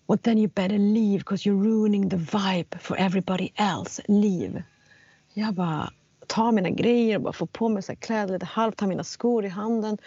[0.08, 4.01] Well then you better leave because you're ruining the vibe for everybody else.
[4.08, 4.63] Leave.
[5.34, 5.93] Jag bara
[6.27, 9.45] tar mina grejer och bara får på mig så kläder lite halvt, tar mina skor
[9.45, 9.97] i handen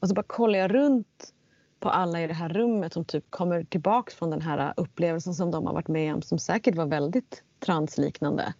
[0.00, 1.32] och så bara kollar jag runt
[1.80, 5.50] på alla i det här rummet som typ kommer tillbaks från den här upplevelsen som
[5.50, 8.54] de har varit med om som säkert var väldigt transliknande.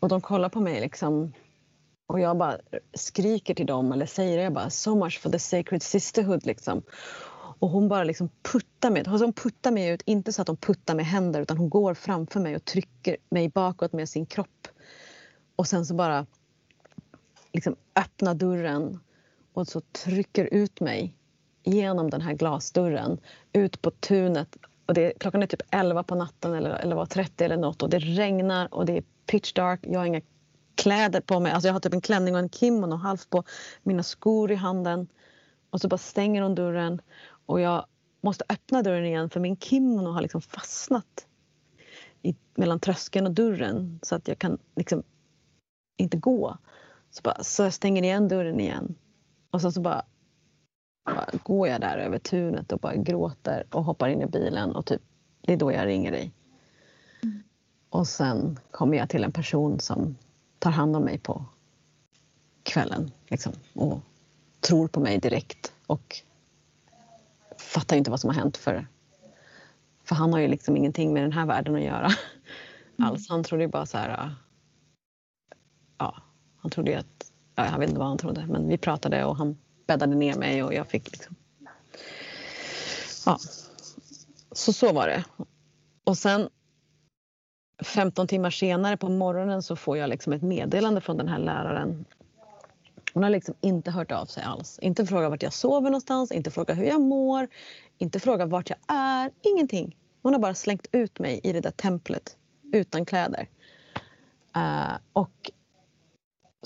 [0.00, 1.32] Och de kollar på mig liksom
[2.06, 2.58] och jag bara
[2.94, 6.82] skriker till dem eller säger jag bara so much for the sacred sisterhood liksom.
[7.58, 10.56] Och hon bara liksom puttar mig, alltså hon puttar mig ut, inte så att hon
[10.56, 14.68] puttar med händer utan hon går framför mig och trycker mig bakåt med sin kropp.
[15.56, 16.26] Och sen så bara
[17.52, 19.00] liksom öppnar dörren
[19.52, 21.14] och så trycker ut mig
[21.64, 23.20] genom den här glasdörren
[23.52, 24.56] ut på tunet.
[24.86, 27.90] Och det, klockan är typ 11 på natten eller, eller var 30 eller något och
[27.90, 29.80] det regnar och det är pitch dark.
[29.82, 30.20] Jag har inga
[30.74, 31.52] kläder på mig.
[31.52, 33.44] Alltså jag har typ en klänning och en kimono halvt på.
[33.82, 35.08] Mina skor i handen.
[35.70, 37.00] Och så bara stänger hon dörren.
[37.46, 37.86] Och jag
[38.20, 41.26] måste öppna dörren igen för min kimono har liksom fastnat
[42.22, 45.02] i, mellan tröskeln och dörren så att jag kan liksom
[45.96, 46.56] inte gå.
[47.10, 48.94] Så, bara, så jag stänger igen dörren igen.
[49.50, 50.04] Och så, så bara,
[51.04, 54.86] bara går jag där över tunet och bara gråter och hoppar in i bilen och
[54.86, 55.02] typ,
[55.40, 56.32] det är då jag ringer dig.
[57.88, 60.16] Och sen kommer jag till en person som
[60.58, 61.44] tar hand om mig på
[62.62, 64.00] kvällen liksom, och
[64.60, 66.16] tror på mig direkt och
[67.58, 68.86] fattar inte vad som har hänt för,
[70.04, 72.06] för han har ju liksom ingenting med den här världen att göra
[72.98, 73.10] mm.
[73.10, 73.28] alls.
[73.28, 74.34] Han trodde ju bara så här...
[75.98, 76.14] Ja,
[76.56, 77.32] han trodde ju att...
[77.54, 80.62] Ja, jag vet inte vad han trodde, men vi pratade och han bäddade ner mig
[80.62, 81.36] och jag fick liksom
[83.26, 83.38] Ja.
[84.52, 85.24] Så så var det.
[86.04, 86.48] Och sen
[87.84, 92.04] 15 timmar senare på morgonen så får jag liksom ett meddelande från den här läraren.
[93.14, 94.78] Hon har liksom inte hört av sig alls.
[94.78, 97.48] Inte frågat vart jag sover någonstans, inte frågat hur jag mår,
[97.98, 99.96] inte frågat vart jag är, ingenting.
[100.22, 102.36] Hon har bara slängt ut mig i det där templet
[102.72, 103.48] utan kläder.
[104.56, 105.50] Uh, och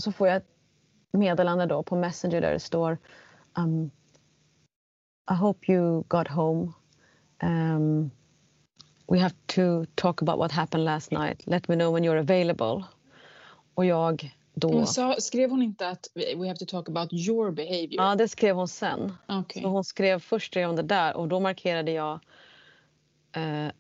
[0.01, 0.49] så får jag ett
[1.13, 2.99] meddelande då på Messenger där det står
[3.59, 3.91] um,
[5.31, 6.73] I hope you got home.
[7.43, 8.11] Um,
[9.09, 11.47] we have to talk about what happened last night.
[11.47, 12.85] Let me know when you're available.
[13.75, 14.87] Och jag då...
[14.87, 17.95] Sa, skrev hon inte att we have to talk about your behavior?
[18.03, 19.13] Ja, det skrev hon sen.
[19.29, 19.63] Okay.
[19.63, 22.21] Så hon skrev först skrev hon det där och då markerade jag
[23.37, 23.71] uh,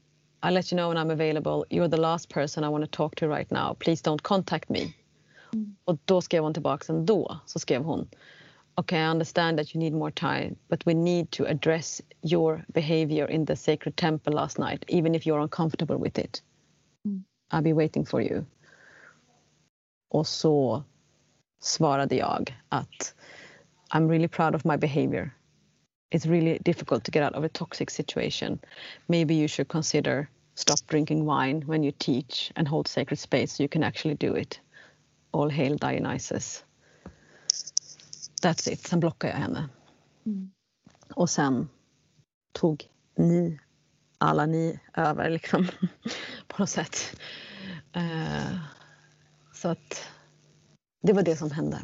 [0.43, 1.65] I'll let you know when I'm available.
[1.71, 3.75] You're the last person I want to talk to right now.
[3.75, 4.95] Please don't contact me.
[5.53, 5.77] Mm.
[5.85, 7.39] Och då skrev hon tillbaka ändå.
[7.47, 8.09] Så skrev hon
[8.81, 13.27] okay, I understand that you need more time, but we need to address your behavior
[13.27, 16.41] in the sacred temple last night, even if you're uncomfortable with it.
[17.07, 17.25] Mm.
[17.51, 18.47] I'll be waiting for you.
[20.11, 20.83] Och så
[21.61, 23.15] svarade jag att
[23.91, 25.35] I'm really proud of my behavior.
[26.11, 28.59] It's really difficult to get out of a toxic situation.
[29.09, 33.63] Maybe you should consider stop drinking wine when you teach and hold sacred space so
[33.63, 34.61] you can actually do it.
[35.31, 36.65] All hail Dionysus.
[38.43, 38.87] That's it.
[38.87, 39.69] Sen blockade jag henne.
[40.27, 40.51] Mm.
[41.15, 41.69] Och sen
[42.53, 43.61] tog ni,
[44.19, 45.67] alla ni, över liksom
[46.47, 47.21] på något sätt.
[47.97, 48.59] Uh,
[49.55, 50.09] så att
[51.03, 51.83] det var det som hände.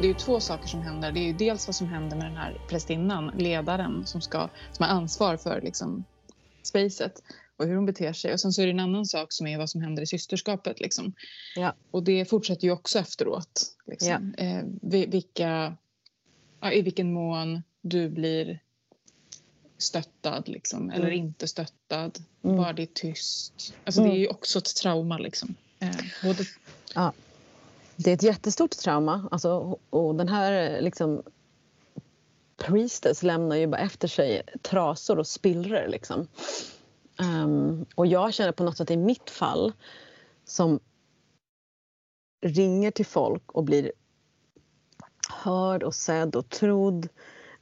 [0.00, 1.12] Det är ju två saker som händer.
[1.12, 4.84] Det är ju dels vad som händer med den här prästinnan, ledaren som, ska, som
[4.84, 6.04] har ansvar för liksom,
[6.62, 7.22] spacet
[7.56, 8.32] och hur hon beter sig.
[8.32, 10.80] Och sen så är det en annan sak som är vad som händer i systerskapet.
[10.80, 11.14] Liksom.
[11.56, 11.74] Ja.
[11.90, 13.76] Och det fortsätter ju också efteråt.
[13.86, 14.34] Liksom.
[14.38, 14.44] Ja.
[14.44, 14.64] Eh,
[15.08, 15.76] vilka,
[16.60, 18.58] ja, I vilken mån du blir
[19.78, 20.92] stöttad liksom, mm.
[20.92, 22.18] eller inte stöttad.
[22.44, 22.56] Mm.
[22.56, 23.74] Var det tyst.
[23.84, 24.12] Alltså, mm.
[24.12, 25.18] Det är ju också ett trauma.
[25.18, 25.54] Liksom.
[25.78, 26.44] Eh, både...
[26.94, 27.12] ja.
[28.04, 29.28] Det är ett jättestort trauma.
[29.30, 31.22] Alltså, och den här liksom,
[32.56, 35.88] Priestess lämnar ju bara efter sig trasor och spillror.
[35.88, 36.26] Liksom.
[37.18, 39.72] Um, och jag känner på något sätt i mitt fall
[40.44, 40.80] som
[42.46, 43.92] ringer till folk och blir
[45.28, 47.08] hörd och sedd och trodd.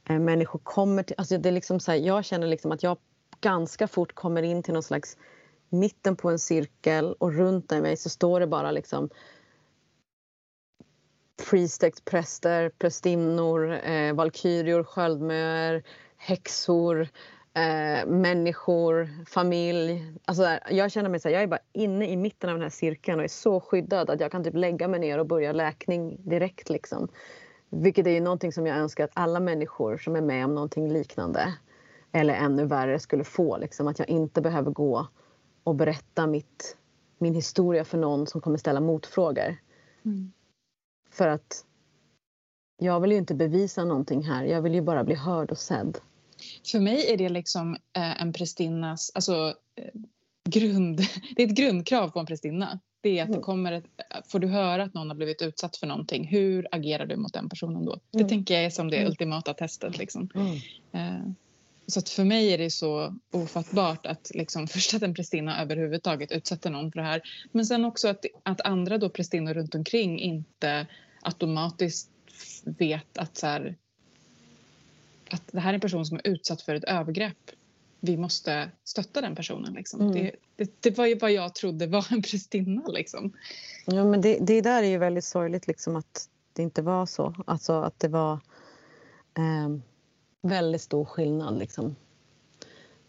[0.09, 1.15] Eh, människor kommer till...
[1.17, 2.97] Alltså det är liksom så här, jag känner liksom att jag
[3.41, 5.17] ganska fort kommer in till någon slags
[5.69, 9.09] mitten på en cirkel och runt mig så står det bara liksom
[11.49, 15.83] priestect präster, prästinnor, eh, valkyrior, sköldmöer,
[16.17, 17.07] häxor,
[17.53, 20.13] eh, människor, familj.
[20.25, 22.69] Alltså jag känner mig så här, jag är bara inne i mitten av den här
[22.69, 26.17] cirkeln och är så skyddad att jag kan typ lägga mig ner och börja läkning
[26.29, 26.69] direkt.
[26.69, 27.07] Liksom.
[27.69, 30.93] Vilket är ju någonting som jag önskar att alla människor som är med om någonting
[30.93, 31.53] liknande
[32.11, 33.57] eller ännu värre skulle få.
[33.57, 35.07] Liksom, att jag inte behöver gå
[35.63, 36.77] och berätta mitt,
[37.17, 39.55] min historia för någon som kommer ställa motfrågor.
[40.05, 40.31] Mm.
[41.09, 41.65] För att
[42.77, 44.43] jag vill ju inte bevisa någonting här.
[44.43, 45.97] Jag vill ju bara bli hörd och sedd.
[46.71, 50.01] För mig är det liksom eh, en prästinnas, alltså eh,
[50.49, 50.97] grund,
[51.35, 52.79] det är ett grundkrav på en prästinna.
[53.01, 53.43] Det är att det mm.
[53.43, 53.85] kommer ett,
[54.27, 57.49] får du höra att någon har blivit utsatt för någonting, hur agerar du mot den
[57.49, 57.99] personen då?
[58.11, 58.29] Det mm.
[58.29, 59.09] tänker jag är som det mm.
[59.09, 59.97] ultimata testet.
[59.97, 60.29] Liksom.
[60.35, 61.35] Mm.
[61.89, 66.31] Så att för mig är det så ofattbart att liksom, först att en prästinna överhuvudtaget
[66.31, 67.21] utsätter någon för det här.
[67.51, 70.87] Men sen också att, att andra då prästinnor runt omkring inte
[71.21, 72.09] automatiskt
[72.63, 73.75] vet att så här,
[75.29, 77.51] att det här är en person som är utsatt för ett övergrepp.
[77.99, 79.73] Vi måste stötta den personen.
[79.73, 80.01] Liksom.
[80.01, 80.13] Mm.
[80.13, 82.87] Det, det, det, var ju vad jag trodde var en prästinna.
[82.87, 83.33] Liksom.
[83.85, 87.35] Ja, men det, det där är ju väldigt sorgligt liksom, att det inte var så.
[87.47, 88.33] Alltså att det var
[89.37, 89.69] eh,
[90.41, 91.59] väldigt stor skillnad.
[91.59, 91.95] Liksom.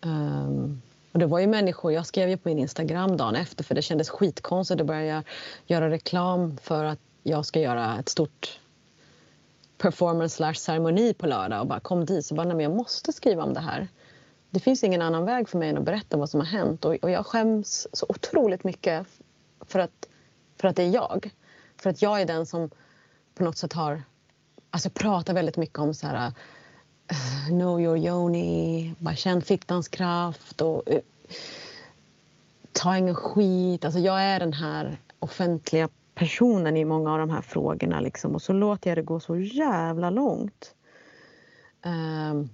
[0.03, 3.75] Um, och det var ju människor, jag skrev ju på min Instagram dagen efter för
[3.75, 5.25] det kändes skitkonstigt att börja
[5.67, 8.61] göra reklam för att jag ska göra ett stort
[9.79, 13.13] performance slash ceremoni på lördag och bara kom dit så bara, nej men jag måste
[13.13, 13.89] skriva om det här.
[14.51, 16.95] Det finns ingen annan väg för mig än att berätta vad som har hänt och,
[16.95, 19.07] och jag skäms så otroligt mycket
[19.61, 20.09] för att,
[20.57, 21.31] för att det är jag.
[21.77, 22.71] För att jag är den som
[23.35, 24.03] på något sätt har,
[24.71, 26.33] alltså pratar väldigt mycket om så här
[27.49, 30.99] know your yoni, bara känn fittans kraft och uh,
[32.73, 33.85] ta ingen skit.
[33.85, 38.01] Alltså jag är den här offentliga personen i många av de här frågorna.
[38.01, 38.35] Liksom.
[38.35, 40.75] Och så låter jag det gå så jävla långt.
[41.83, 42.51] Um,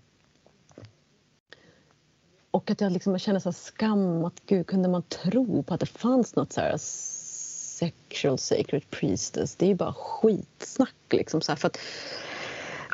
[2.51, 5.87] och att jag liksom känner så skam att gud, kunde man tro på att det
[5.87, 9.57] fanns något så här sexual sacred priestess.
[9.57, 11.40] Det är ju bara skitsnack liksom.
[11.40, 11.79] Så här, för att,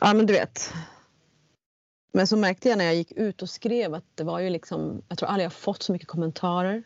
[0.00, 0.72] ja men du vet.
[2.12, 5.02] Men så märkte jag när jag gick ut och skrev att det var ju liksom,
[5.08, 6.82] jag tror aldrig jag fått så mycket kommentarer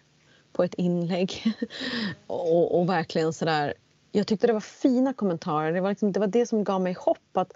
[0.52, 1.44] på ett inlägg.
[2.26, 3.74] och, och verkligen sådär,
[4.12, 5.72] jag tyckte det var fina kommentarer.
[5.72, 7.52] Det var, liksom, det var det som gav mig hopp att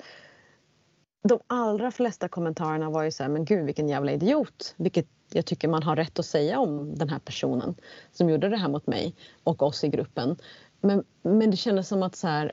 [1.23, 4.75] de allra flesta kommentarerna var ju så här, men gud vilken jävla idiot.
[4.77, 7.75] Vilket jag tycker man har rätt att säga om den här personen
[8.13, 10.37] som gjorde det här mot mig och oss i gruppen.
[10.81, 12.53] Men, men det kändes som att så här,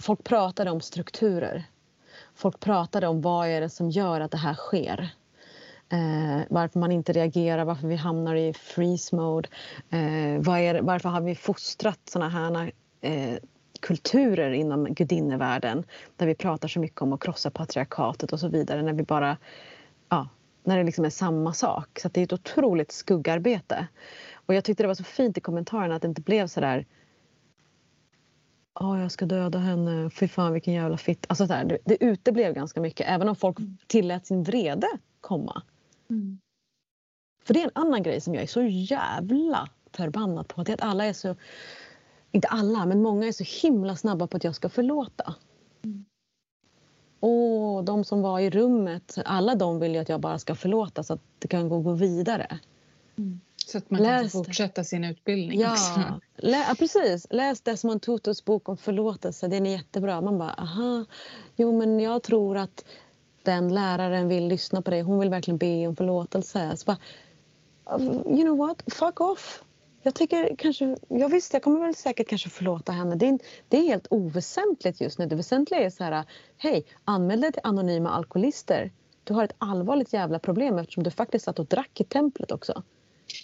[0.00, 1.64] folk pratade om strukturer.
[2.34, 5.10] Folk pratade om vad är det som gör att det här sker.
[5.88, 9.48] Eh, varför man inte reagerar, varför vi hamnar i freeze mode.
[9.90, 13.36] Eh, var är, varför har vi fostrat såna här eh,
[13.80, 15.84] kulturer inom gudinnevärlden
[16.16, 19.36] där vi pratar så mycket om att krossa patriarkatet och så vidare när vi bara
[20.08, 20.28] ja,
[20.64, 21.98] när det liksom är samma sak.
[21.98, 23.86] Så det är ett otroligt skuggarbete.
[24.46, 26.86] Och jag tyckte det var så fint i kommentarerna att det inte blev så där
[28.74, 30.10] oh, jag ska döda henne.
[30.10, 31.26] Fy fan vilken jävla fitt.
[31.28, 33.76] Alltså så det, det uteblev ganska mycket även om folk mm.
[33.86, 34.88] tillät sin vrede
[35.20, 35.62] komma.
[36.10, 36.38] Mm.
[37.44, 40.62] För det är en annan grej som jag är så jävla förbannad på.
[40.62, 41.36] Det är att alla är så
[42.32, 45.34] inte alla, men många är så himla snabba på att jag ska förlåta.
[45.84, 46.04] Mm.
[47.20, 51.02] Och de som var i rummet, alla de vill ju att jag bara ska förlåta
[51.02, 52.58] så att det kan gå, gå vidare.
[53.18, 53.40] Mm.
[53.72, 55.72] Så att man Läs kan fortsätta sin utbildning ja.
[55.72, 56.20] också.
[56.36, 57.26] Lä, ja, precis.
[57.30, 59.48] Läs Desmond Tutus bok om förlåtelse.
[59.48, 60.20] Den är jättebra.
[60.20, 61.04] Man bara, aha.
[61.56, 62.84] Jo, men jag tror att
[63.42, 65.02] den läraren vill lyssna på dig.
[65.02, 66.76] Hon vill verkligen be om förlåtelse.
[66.76, 66.98] Så bara,
[68.26, 68.82] you know what?
[68.86, 69.64] Fuck off.
[70.02, 73.16] Jag tycker kanske, ja visst, jag kommer väl säkert kanske förlåta henne.
[73.16, 75.26] Det är, det är helt oväsentligt just nu.
[75.26, 76.24] Det väsentliga är så här,
[76.56, 78.92] hej, anmäl dig till Anonyma Alkoholister.
[79.24, 82.82] Du har ett allvarligt jävla problem eftersom du faktiskt satt och drack i templet också.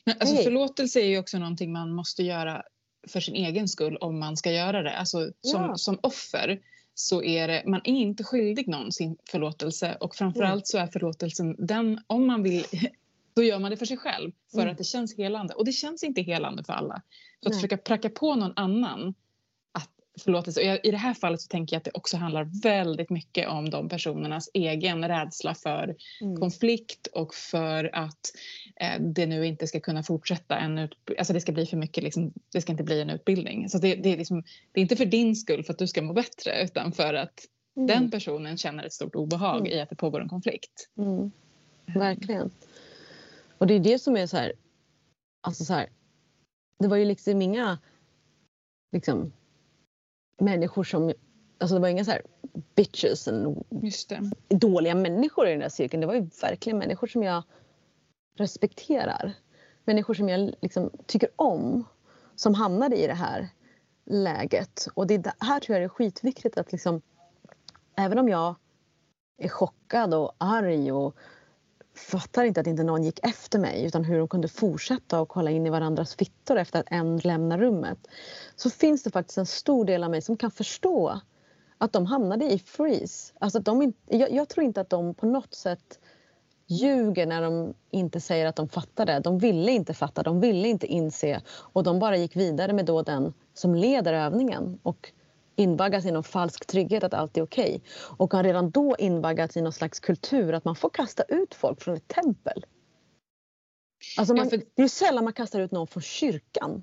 [0.05, 0.45] Men alltså, hey.
[0.45, 2.63] Förlåtelse är ju också någonting man måste göra
[3.09, 4.97] för sin egen skull om man ska göra det.
[4.97, 5.77] Alltså, som, ja.
[5.77, 6.61] som offer
[6.95, 10.65] så är det, man är inte skyldig någon sin förlåtelse och framförallt mm.
[10.65, 12.65] så är förlåtelsen den, om man vill
[13.35, 14.73] då gör man det för sig själv för mm.
[14.73, 15.55] att det känns helande.
[15.55, 17.03] Och det känns inte helande för alla.
[17.43, 19.15] Så att försöka pracka på någon annan
[20.19, 20.73] förlåtelse.
[20.73, 23.71] Och I det här fallet så tänker jag att det också handlar väldigt mycket om
[23.71, 26.37] de personernas egen rädsla för mm.
[26.37, 28.33] konflikt och för att
[28.81, 30.89] eh, det nu inte ska kunna fortsätta en.
[31.19, 33.69] Alltså det ska bli för mycket, liksom, det ska inte bli en utbildning.
[33.69, 36.03] Så det, det, är liksom, det är inte för din skull för att du ska
[36.03, 37.41] må bättre utan för att
[37.77, 37.87] mm.
[37.87, 39.73] den personen känner ett stort obehag mm.
[39.73, 40.89] i att det pågår en konflikt.
[40.99, 41.31] Mm.
[41.87, 42.51] Verkligen.
[43.59, 44.53] Och det är det som är så här,
[45.41, 45.89] alltså så här,
[46.79, 47.79] det var ju liksom inga
[48.93, 49.33] liksom,
[50.39, 51.13] människor som,
[51.59, 52.23] alltså det var inga så här
[52.75, 53.65] bitches and
[54.49, 56.01] dåliga människor i den där cirkeln.
[56.01, 57.43] Det var ju verkligen människor som jag
[58.39, 59.33] respekterar.
[59.85, 61.85] Människor som jag liksom tycker om
[62.37, 63.49] som hamnade i det här
[64.07, 64.89] läget.
[64.95, 67.03] Och det här tror jag är skitviktigt att liksom,
[67.97, 68.55] även om jag
[69.39, 71.17] är chockad och arg och
[71.99, 75.51] fattar inte att inte någon gick efter mig utan hur de kunde fortsätta och kolla
[75.51, 77.99] in i varandras fittor efter att en lämnar rummet.
[78.57, 81.21] Så finns det faktiskt en stor del av mig som kan förstå
[81.79, 83.33] att de hamnade i freeze.
[83.39, 85.99] Alltså de, jag, jag tror inte att de på något sätt
[86.67, 89.21] ljuger när de inte säger att de fattade.
[89.21, 93.03] De ville inte fatta, de ville inte inse och de bara gick vidare med då
[93.03, 95.13] den som leder övningen och
[95.59, 97.69] invaggas i någon falsk trygghet att allt är okej.
[97.69, 97.81] Okay.
[98.17, 101.83] Och har redan då invaggats i någon slags kultur att man får kasta ut folk
[101.83, 102.65] från ett tempel.
[104.19, 104.63] Alltså man, ja, för...
[104.75, 106.83] Det är sällan man kastar ut någon från kyrkan.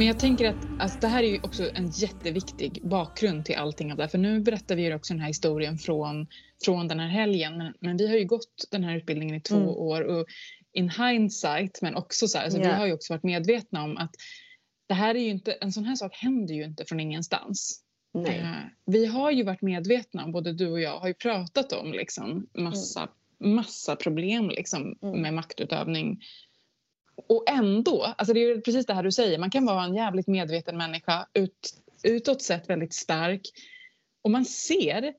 [0.00, 3.92] Men jag tänker att alltså, det här är ju också en jätteviktig bakgrund till allting
[3.92, 4.08] av det här.
[4.08, 6.26] För nu berättar vi ju också den här historien från,
[6.64, 7.58] från den här helgen.
[7.58, 9.68] Men, men vi har ju gått den här utbildningen i två mm.
[9.68, 10.26] år och
[10.72, 12.70] in hindsight men också så här, alltså, yeah.
[12.70, 14.10] vi har ju också varit medvetna om att
[14.86, 17.82] det här är ju inte, en sån här sak händer ju inte från ingenstans.
[18.16, 18.54] Uh,
[18.86, 23.08] vi har ju varit medvetna både du och jag har ju pratat om liksom massa,
[23.40, 23.54] mm.
[23.54, 25.22] massa problem liksom, mm.
[25.22, 26.20] med maktutövning
[27.28, 30.26] och ändå, alltså det är precis det här du säger, man kan vara en jävligt
[30.26, 33.40] medveten människa, ut, utåt sett väldigt stark
[34.22, 35.14] och man ser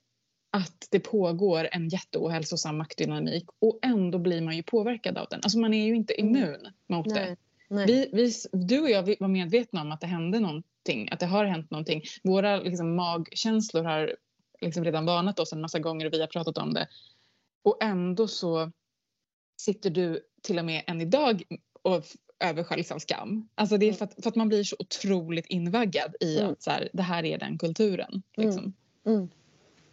[0.52, 5.40] att det pågår en jätteohälsosam maktdynamik och ändå blir man ju påverkad av den.
[5.44, 6.36] Alltså man är ju inte mm.
[6.36, 7.36] immun mot nej, det.
[7.76, 7.86] Nej.
[7.86, 11.46] Vi, vi, du och jag var medvetna om att det hände någonting, att det har
[11.46, 12.02] hänt någonting.
[12.24, 14.16] Våra liksom, magkänslor har
[14.62, 16.88] liksom redan varnat oss en massa gånger och vi har pratat om det.
[17.64, 18.72] Och ändå så
[19.62, 21.44] sitter du till och med än idag
[21.82, 22.06] och
[22.40, 23.48] översköljs av skam.
[23.56, 23.98] Alltså det är mm.
[23.98, 26.52] för att, för att, man blir så otroligt invaggad i mm.
[26.52, 28.10] att så här, det här är den kulturen.
[28.38, 28.50] Mm.
[28.50, 28.74] Liksom.
[29.06, 29.30] Mm.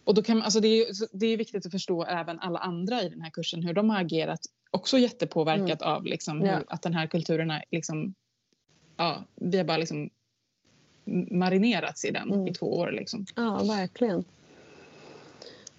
[0.03, 3.09] och då kan, alltså det, är, det är viktigt att förstå även alla andra i
[3.09, 4.39] den här kursen hur de har agerat.
[4.71, 5.93] Också jättepåverkat mm.
[5.93, 6.61] av liksom, ja.
[6.67, 8.13] att den här kulturen är liksom,
[8.97, 10.09] ja, vi har bara liksom
[11.31, 12.47] marinerats i den mm.
[12.47, 12.91] i två år.
[12.91, 13.25] Liksom.
[13.35, 14.23] Ja, verkligen.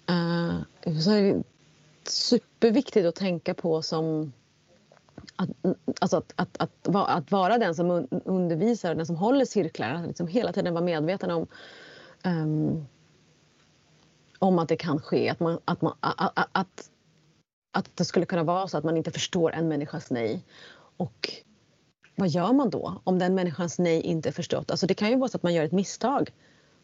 [0.09, 0.61] Uh,
[1.01, 1.43] så är det
[2.03, 4.33] superviktigt att tänka på som
[5.35, 5.49] att,
[6.01, 10.27] alltså att, att, att, att, vara den som undervisar, den som håller cirklar, att liksom
[10.27, 11.47] hela tiden vara medveten om
[12.25, 12.85] um,
[14.41, 15.29] om att det kan ske.
[15.29, 16.89] Att, man, att, man, att, att,
[17.71, 20.45] att det skulle kunna vara så att man inte förstår en människas nej.
[20.97, 21.29] Och
[22.15, 24.71] vad gör man då om den människans nej inte är förstått?
[24.71, 26.31] Alltså det kan ju vara så att man gör ett misstag.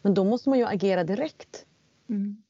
[0.01, 1.65] Men då måste man ju agera direkt.
[2.09, 2.43] Mm.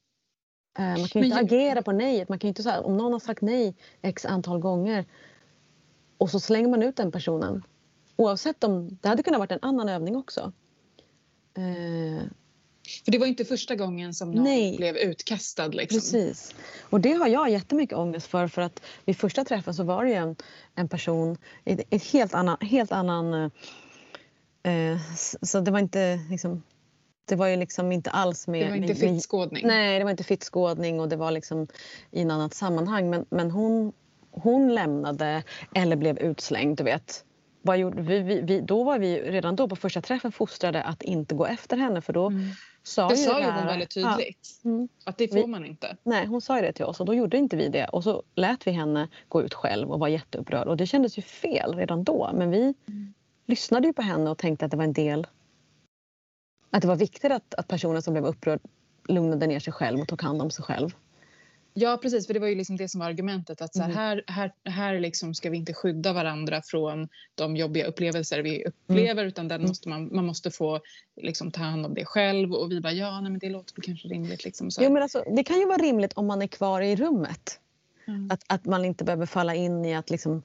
[0.79, 1.45] Eh, man kan ju inte jag...
[1.45, 2.29] agera på nejet.
[2.29, 5.05] Man kan inte säga om någon har sagt nej x antal gånger
[6.17, 7.63] och så slänger man ut den personen.
[8.15, 10.53] Oavsett om det hade kunnat varit en annan övning också.
[11.57, 12.23] Eh,
[13.05, 14.77] för det var inte första gången som någon Nej.
[14.77, 15.67] blev utkastad.
[15.67, 15.97] Liksom.
[15.97, 16.55] Precis.
[16.89, 18.47] Och det har jag jättemycket ångest för.
[18.47, 20.35] För att vid första träffen så var det en,
[20.75, 22.57] en person i ett helt annan...
[22.61, 23.33] Helt annan
[24.63, 24.97] eh,
[25.41, 26.63] så det var inte liksom,
[27.25, 28.65] det var ju liksom inte alls med...
[28.65, 29.67] Det var inte fittskådning?
[29.67, 31.67] Nej, det var inte fittskådning och det var liksom
[32.11, 33.09] i ett annat sammanhang.
[33.09, 33.93] Men, men hon,
[34.43, 35.43] hon lämnade
[35.75, 37.23] eller blev utslängd, du vet.
[37.61, 41.03] Vad gjorde, vi, vi, vi, då var vi redan då på första träffen fostrade att
[41.03, 42.49] inte gå efter henne för då mm.
[42.83, 44.59] sa det sa ju hon väldigt tydligt.
[44.63, 44.69] Ja.
[44.69, 44.87] Mm.
[45.05, 45.97] Att det får vi, man inte.
[46.03, 47.85] Nej, hon sa ju det till oss och då gjorde inte vi det.
[47.87, 50.67] Och så lät vi henne gå ut själv och var jätteupprörd.
[50.67, 52.31] Och det kändes ju fel redan då.
[52.33, 53.13] Men vi mm.
[53.45, 55.27] lyssnade ju på henne och tänkte att det var en del...
[56.69, 58.59] Att det var viktigt att, att personen som blev upprörd
[59.07, 60.95] lugnade ner sig själv och tog hand om sig själv.
[61.79, 63.97] Ja precis, för det var ju liksom det som var argumentet att så här, mm.
[63.97, 69.21] här, här, här liksom ska vi inte skydda varandra från de jobbiga upplevelser vi upplever
[69.21, 69.27] mm.
[69.27, 69.69] utan den mm.
[69.69, 70.79] måste man, man måste få
[71.21, 74.07] liksom, ta hand om det själv och vi bara ja nej, men det låter kanske
[74.07, 74.43] rimligt.
[74.43, 74.83] Liksom, så.
[74.83, 77.59] Jo, men alltså, det kan ju vara rimligt om man är kvar i rummet.
[78.07, 78.31] Mm.
[78.31, 80.43] Att, att man inte behöver falla in i att liksom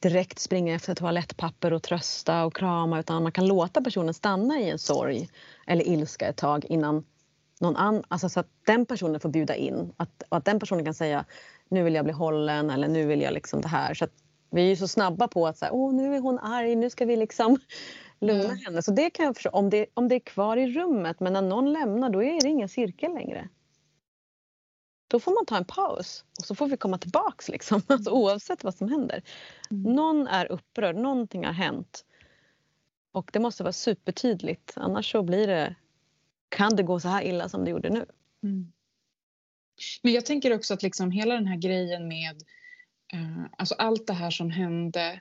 [0.00, 4.70] direkt springa efter toalettpapper och trösta och krama utan man kan låta personen stanna i
[4.70, 5.28] en sorg
[5.66, 7.04] eller ilska ett tag innan
[7.64, 9.92] någon annan, alltså så att den personen får bjuda in.
[9.96, 11.24] Att, och att den personen kan säga
[11.68, 13.94] nu vill jag bli hållen eller nu vill jag liksom det här.
[13.94, 14.06] Så
[14.50, 17.04] vi är ju så snabba på att säga, Åh, nu är hon arg, nu ska
[17.04, 17.58] vi liksom
[18.20, 18.56] lugna mm.
[18.56, 18.82] henne.
[18.82, 19.50] Så det kan jag förstå.
[19.50, 22.48] Om det, om det är kvar i rummet men när någon lämnar då är det
[22.48, 23.48] ingen cirkel längre.
[25.08, 27.82] Då får man ta en paus och så får vi komma tillbaks liksom.
[27.86, 29.22] Alltså, oavsett vad som händer.
[29.70, 29.94] Mm.
[29.94, 32.04] Någon är upprörd, någonting har hänt.
[33.12, 35.74] Och det måste vara supertydligt annars så blir det
[36.48, 38.06] kan det gå så här illa som det gjorde nu?
[38.42, 38.72] Mm.
[40.02, 42.42] Men jag tänker också att liksom hela den här grejen med
[43.12, 45.20] eh, alltså allt det här som hände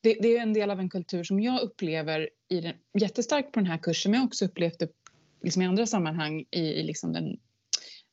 [0.00, 3.60] det, det, är en del av en kultur som jag upplever i den, jättestarkt på
[3.60, 4.88] den här kursen men jag har också upplevt det
[5.42, 7.36] liksom i andra sammanhang i, i liksom den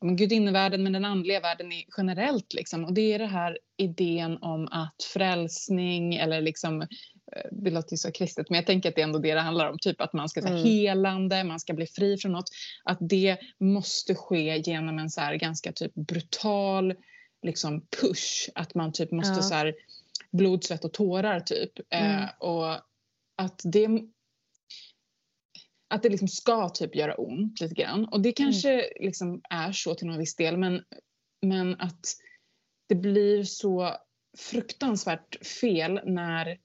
[0.01, 2.53] gudinnevärlden men den andliga världen generellt.
[2.53, 2.85] Liksom.
[2.85, 6.87] Och det är den här idén om att frälsning eller liksom
[7.51, 9.69] det låter ju så kristet, men jag tänker att det är ändå det det handlar
[9.69, 9.79] om.
[9.79, 10.63] Typ att man ska vara mm.
[10.63, 12.49] helande, man ska bli fri från något.
[12.83, 16.93] Att det måste ske genom en så ganska typ brutal
[17.41, 18.49] liksom push.
[18.55, 19.41] Att man typ måste ja.
[19.41, 19.75] så här,
[20.31, 21.79] blod, svett och tårar typ.
[21.89, 22.23] Eh, mm.
[22.23, 22.73] Eh, och
[23.35, 23.87] att det
[25.89, 28.05] att det liksom ska typ göra ont lite grann.
[28.05, 28.85] Och det kanske mm.
[28.99, 30.83] liksom är så till någon viss del men,
[31.41, 32.05] men att
[32.89, 33.95] det blir så
[34.37, 36.57] fruktansvärt fel när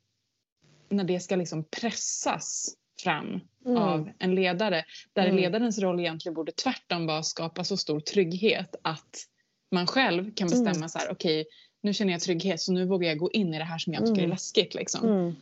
[0.89, 3.83] när det ska liksom pressas fram mm.
[3.83, 4.85] av en ledare.
[5.13, 5.37] Där mm.
[5.37, 9.27] ledarens roll egentligen borde tvärtom vara att skapa så stor trygghet att
[9.71, 10.89] man själv kan bestämma mm.
[10.89, 13.59] så här, okej okay, nu känner jag trygghet så nu vågar jag gå in i
[13.59, 14.31] det här som jag tycker är mm.
[14.31, 14.75] läskigt.
[14.75, 15.09] Liksom.
[15.09, 15.35] Mm.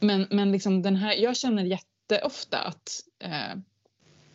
[0.00, 3.58] Men, men liksom den här, jag känner jätteofta att eh,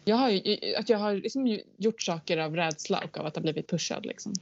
[0.06, 0.30] jag har,
[0.78, 4.06] att jag har liksom gjort saker av rädsla och av att ha blivit pushad.
[4.06, 4.34] Liksom.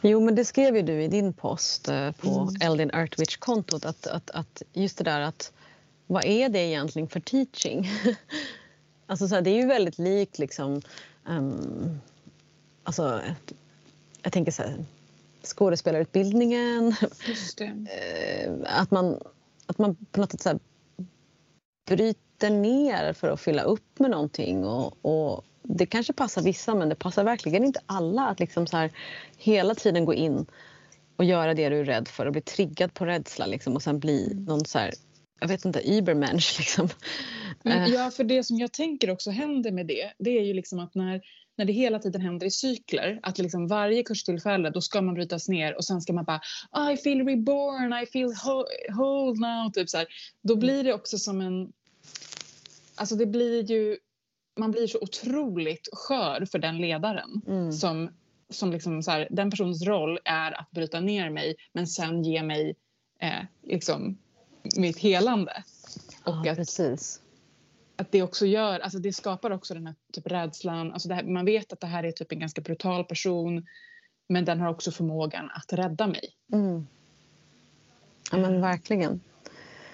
[0.00, 2.54] Jo, men det skrev ju du i din post eh, på mm.
[2.60, 3.84] Eldin Artwich-kontot.
[3.84, 5.52] Att, att, att just det där att
[6.06, 7.90] vad är det egentligen för teaching?
[9.06, 10.82] alltså så här, det är ju väldigt likt liksom...
[11.28, 12.00] Um,
[12.82, 13.20] alltså,
[14.22, 14.84] jag tänker så här,
[15.42, 16.94] skådespelarutbildningen.
[17.58, 19.20] Eh, att, man,
[19.66, 20.58] att man på något sätt så här,
[21.86, 24.64] bryter ner för att fylla upp med någonting.
[24.64, 28.76] Och, och det kanske passar vissa men det passar verkligen inte alla att liksom så
[28.76, 28.90] här,
[29.38, 30.46] hela tiden gå in
[31.16, 33.98] och göra det du är rädd för och bli triggad på rädsla liksom, och sen
[33.98, 34.92] bli någon så här,
[35.40, 36.88] jag vet inte, übermensch liksom.
[37.62, 37.88] Men, eh.
[37.88, 40.94] ja, för det som jag tänker också händer med det, det är ju liksom att
[40.94, 41.20] när,
[41.56, 45.48] när det hela tiden händer i cykler, att liksom varje kurstillfälle då ska man brytas
[45.48, 46.40] ner och sen ska man bara
[46.92, 48.32] I feel reborn, I feel
[48.96, 50.06] whole now, typ så här.
[50.42, 50.60] Då mm.
[50.60, 51.72] blir det också som en,
[52.94, 53.96] alltså det blir ju
[54.56, 57.72] man blir så otroligt skör för den ledaren mm.
[57.72, 58.10] som,
[58.50, 62.42] som liksom så här, den personens roll är att bryta ner mig men sen ge
[62.42, 62.76] mig
[63.18, 64.18] eh, liksom
[64.76, 65.64] mitt helande.
[66.24, 67.20] Och ja, att, precis.
[67.96, 71.44] att det också gör, alltså det skapar också den här typ rädslan, alltså här, man
[71.44, 73.66] vet att det här är typ en ganska brutal person
[74.28, 76.30] men den har också förmågan att rädda mig.
[76.52, 76.86] Mm.
[78.32, 79.20] Ja men verkligen.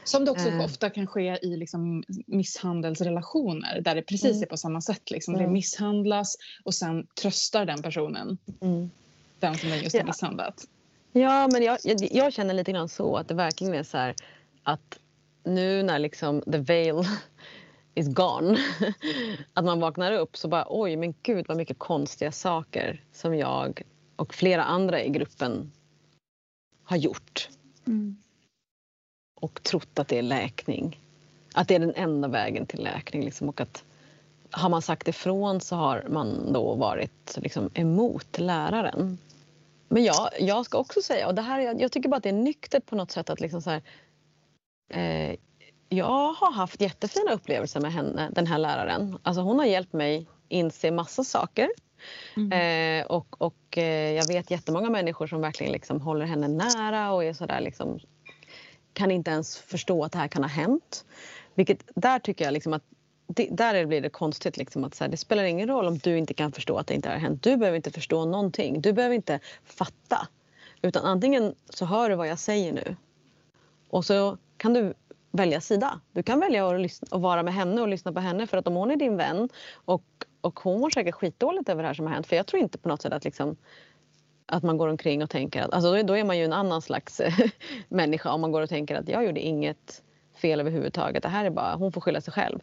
[0.05, 0.65] Som det också eh.
[0.65, 4.43] ofta kan ske i liksom misshandelsrelationer där det precis mm.
[4.43, 5.11] är på samma sätt.
[5.11, 5.35] Liksom.
[5.35, 5.47] Mm.
[5.47, 8.91] Det misshandlas och sen tröstar den personen mm.
[9.39, 10.67] den som den just har misshandlat.
[11.13, 14.15] Ja, men jag, jag, jag, känner lite grann så att det verkligen är så här
[14.63, 14.99] att
[15.45, 17.05] nu när liksom the veil
[17.95, 18.59] is gone
[19.55, 23.83] att man vaknar upp så bara oj men gud vad mycket konstiga saker som jag
[24.17, 25.73] och flera andra i gruppen
[26.85, 27.49] har gjort.
[27.87, 28.17] Mm
[29.43, 31.01] och trott att det är läkning.
[31.55, 33.25] Att det är den enda vägen till läkning.
[33.25, 33.85] Liksom, och att
[34.51, 39.19] har man sagt ifrån så har man då varit liksom, emot läraren.
[39.89, 42.33] Men jag, jag ska också säga, och det här, jag, tycker bara att det är
[42.33, 43.83] nyktert på något sätt att liksom så här,
[44.91, 45.37] eh,
[45.89, 49.19] jag har haft jättefina upplevelser med henne, den här läraren.
[49.23, 51.69] Alltså hon har hjälpt mig inse massa saker.
[52.37, 52.53] Mm.
[52.53, 57.25] Eh, och och eh, jag vet jättemånga människor som verkligen liksom håller henne nära och
[57.25, 58.01] är sådär liksom
[58.93, 61.05] kan inte ens förstå att det här kan ha hänt.
[61.55, 62.83] Vilket, där tycker jag liksom att
[63.27, 64.57] det, där blir det konstigt.
[64.57, 66.95] Liksom att så här, det spelar ingen roll om du inte kan förstå att det
[66.95, 67.43] inte har hänt.
[67.43, 68.81] Du behöver inte förstå någonting.
[68.81, 70.29] Du behöver inte fatta.
[70.83, 72.97] Utan antingen så hör du vad jag säger nu
[73.89, 74.95] och så kan du
[75.31, 76.01] välja sida.
[76.13, 78.67] Du kan välja att, lyssna, att vara med henne och lyssna på henne för att
[78.67, 80.05] om hon är din vän och,
[80.41, 82.27] och hon mår säkert skitdåligt över det här som har hänt.
[82.27, 83.57] För jag tror inte på något sätt att liksom,
[84.53, 87.21] att man går omkring och tänker att, alltså då är man ju en annan slags
[87.21, 87.35] eh,
[87.89, 90.03] människa om man går och tänker att jag gjorde inget
[90.37, 91.23] fel överhuvudtaget.
[91.23, 92.59] Det här är bara, hon får skylla sig själv.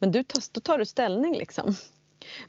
[0.00, 1.74] Men du tar, då tar du ställning liksom.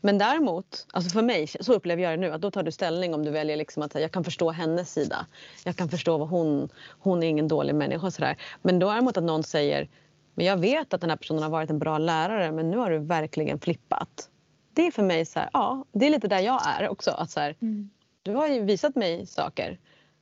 [0.01, 3.13] Men däremot, alltså för mig, så upplever jag det nu, att då tar du ställning
[3.13, 5.25] om du väljer liksom att jag kan förstå hennes sida.
[5.65, 8.37] Jag kan förstå vad hon, hon är ingen dålig människa och sådär.
[8.61, 9.89] Men däremot att någon säger,
[10.33, 12.91] men jag vet att den här personen har varit en bra lärare men nu har
[12.91, 14.29] du verkligen flippat.
[14.73, 17.11] Det är för mig så här, ja, det är lite där jag är också.
[17.11, 17.89] Att så här, mm
[18.29, 19.79] du har ju visat mig saker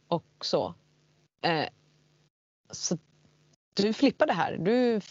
[0.07, 0.73] och så.
[1.41, 1.65] Eh,
[2.71, 2.97] så
[3.73, 4.57] du flippade här.
[4.57, 5.01] Du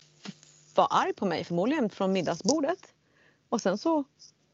[0.74, 2.94] var arg på mig förmodligen från middagsbordet.
[3.48, 4.04] Och sen så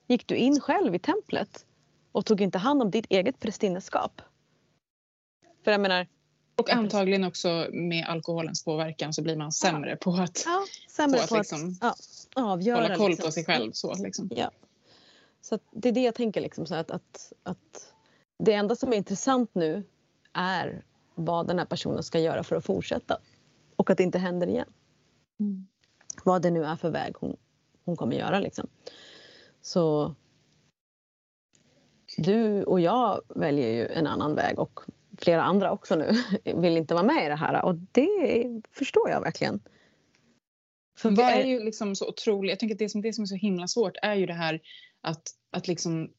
[0.07, 1.67] gick du in själv i templet
[2.13, 4.23] och tog inte hand om ditt eget prästinneskap.
[5.65, 6.07] För jag menar...
[6.57, 9.97] Och antagligen också med alkoholens påverkan så blir man sämre ja.
[9.97, 13.27] på att, ja, sämre på att, på liksom att ja, avgöra, hålla koll liksom.
[13.27, 13.73] på sig själv.
[13.73, 14.31] Så, liksom.
[14.37, 14.51] ja.
[15.41, 16.41] så det är det jag tänker.
[16.41, 17.93] Liksom, så att, att, att
[18.39, 19.85] det enda som är intressant nu
[20.33, 23.19] är vad den här personen ska göra för att fortsätta
[23.77, 24.73] och att det inte händer igen.
[25.41, 25.67] Mm.
[26.25, 27.37] Vad det nu är för väg hon,
[27.85, 28.41] hon kommer göra.
[28.41, 28.69] Liksom.
[29.61, 30.15] Så
[32.17, 34.81] du och jag väljer ju en annan väg och
[35.19, 36.13] flera andra också nu
[36.45, 39.61] vill inte vara med i det här och det förstår jag verkligen.
[40.99, 43.27] För det är ju liksom så otroligt, jag tänker att det som, det som är
[43.27, 44.61] så himla svårt är ju det här
[45.01, 46.11] att, att liksom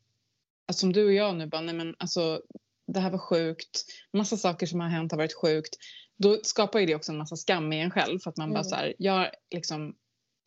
[0.67, 2.41] alltså, som du och jag nu bara, nej men alltså
[2.87, 5.77] det här var sjukt, massa saker som har hänt har varit sjukt.
[6.17, 8.53] Då skapar ju det också en massa skam i en själv för att man mm.
[8.53, 9.95] bara så här, jag liksom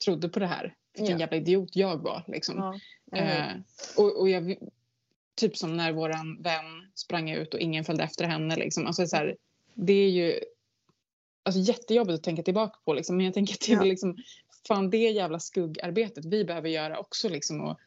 [0.05, 0.75] trodde på det här.
[0.95, 1.21] Vilken ja.
[1.21, 2.81] jävla idiot jag var liksom.
[3.11, 3.19] Ja.
[3.19, 3.53] Eh,
[3.97, 4.57] och, och jag,
[5.37, 8.87] typ som när våran vän sprang ut och ingen följde efter henne liksom.
[8.87, 9.37] Alltså så här,
[9.75, 10.41] det är ju
[11.45, 13.17] alltså, jättejobbigt att tänka tillbaka på liksom.
[13.17, 13.85] Men jag tänker att det är ja.
[13.85, 14.17] liksom,
[14.69, 17.61] fan det jävla skuggarbetet vi behöver göra också liksom.
[17.61, 17.81] Och,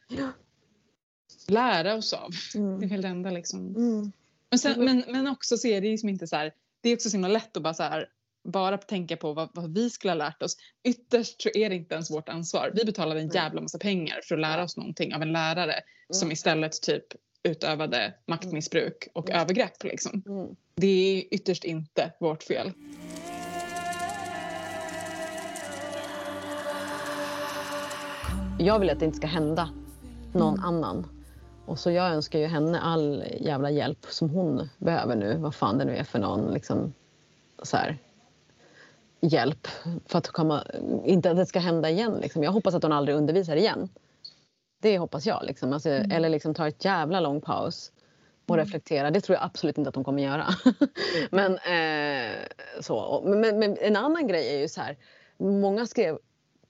[1.48, 2.30] lära oss av.
[2.54, 2.80] Mm.
[2.80, 3.76] Det är väl det enda liksom.
[3.76, 4.12] Mm.
[4.50, 7.10] Men, sen, men, men också så är det liksom inte så här, det är också
[7.10, 8.08] så himla lätt att bara så här,
[8.44, 10.56] bara tänka på vad, vad, vi skulle ha lärt oss.
[10.84, 12.72] Ytterst så är det inte ens vårt ansvar.
[12.74, 15.84] Vi betalade en jävla massa pengar för att lära oss någonting av en lärare mm.
[16.10, 17.04] som istället typ
[17.42, 19.42] utövade maktmissbruk och mm.
[19.42, 19.84] övergrepp.
[19.84, 20.22] Liksom.
[20.26, 20.56] Mm.
[20.74, 22.72] Det är ytterst inte vårt fel.
[28.58, 29.70] Jag vill att det inte ska hända
[30.32, 30.64] någon mm.
[30.64, 31.19] annan.
[31.70, 35.36] Och så jag önskar ju henne all jävla hjälp som hon behöver nu.
[35.36, 36.94] Vad fan det nu är för någon liksom,
[37.62, 37.98] så här,
[39.20, 39.68] hjälp.
[40.06, 40.64] För att komma,
[41.04, 42.18] inte att det ska hända igen.
[42.22, 42.42] Liksom.
[42.42, 43.88] Jag hoppas att hon aldrig undervisar igen.
[44.80, 45.44] Det hoppas jag.
[45.44, 45.72] Liksom.
[45.72, 46.10] Alltså, mm.
[46.10, 47.92] Eller liksom tar ett jävla lång paus
[48.46, 48.66] och mm.
[48.66, 49.10] reflektera.
[49.10, 50.46] Det tror jag absolut inte att hon kommer göra.
[51.30, 52.34] men, eh,
[52.80, 53.22] så.
[53.26, 54.96] Men, men, en annan grej är ju så här.
[55.38, 56.18] Många skrev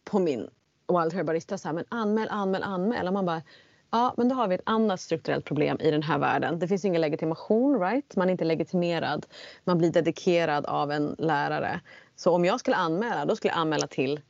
[0.04, 0.48] på min
[0.88, 3.06] Wild Herbarista så här, men anmäl, anmäl, anmäl.
[3.06, 3.42] Och man bara,
[3.90, 6.58] ja men då har vi ett annat strukturellt problem i den här världen.
[6.58, 8.16] Det finns ingen legitimation, right?
[8.16, 9.26] Man är inte legitimerad.
[9.64, 11.80] Man blir dedikerad av en lärare.
[12.16, 14.20] Så om jag skulle anmäla, då skulle jag anmäla till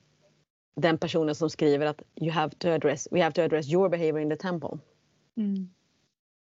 [0.76, 4.18] den personen som skriver att you have to address, we have to address your behavior
[4.20, 4.78] in the temple.
[5.36, 5.70] Mm.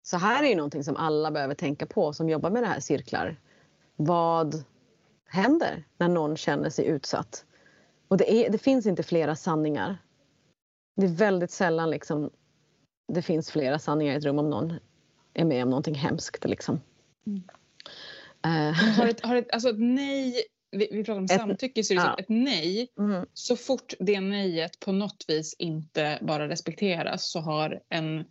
[0.02, 2.80] Så här är ju någonting som alla behöver tänka på som jobbar med det här
[2.80, 3.36] cirklar.
[3.96, 4.64] Vad
[5.28, 7.44] händer när någon känner sig utsatt?
[8.08, 9.98] Och det, är, det finns inte flera sanningar.
[10.96, 12.30] Det är väldigt sällan liksom,
[13.08, 14.74] det finns flera sanningar i ett rum om någon
[15.34, 16.44] är med om någonting hemskt.
[16.44, 16.80] Liksom.
[17.26, 17.42] Mm.
[18.46, 18.98] Uh.
[18.98, 22.00] Har ett, har ett, alltså ett nej vi, vi pratar om ett, samtycke, så det
[22.00, 22.16] ja.
[22.18, 23.26] ett nej, mm.
[23.34, 28.24] så fort det nejet på något vis inte bara respekteras så har en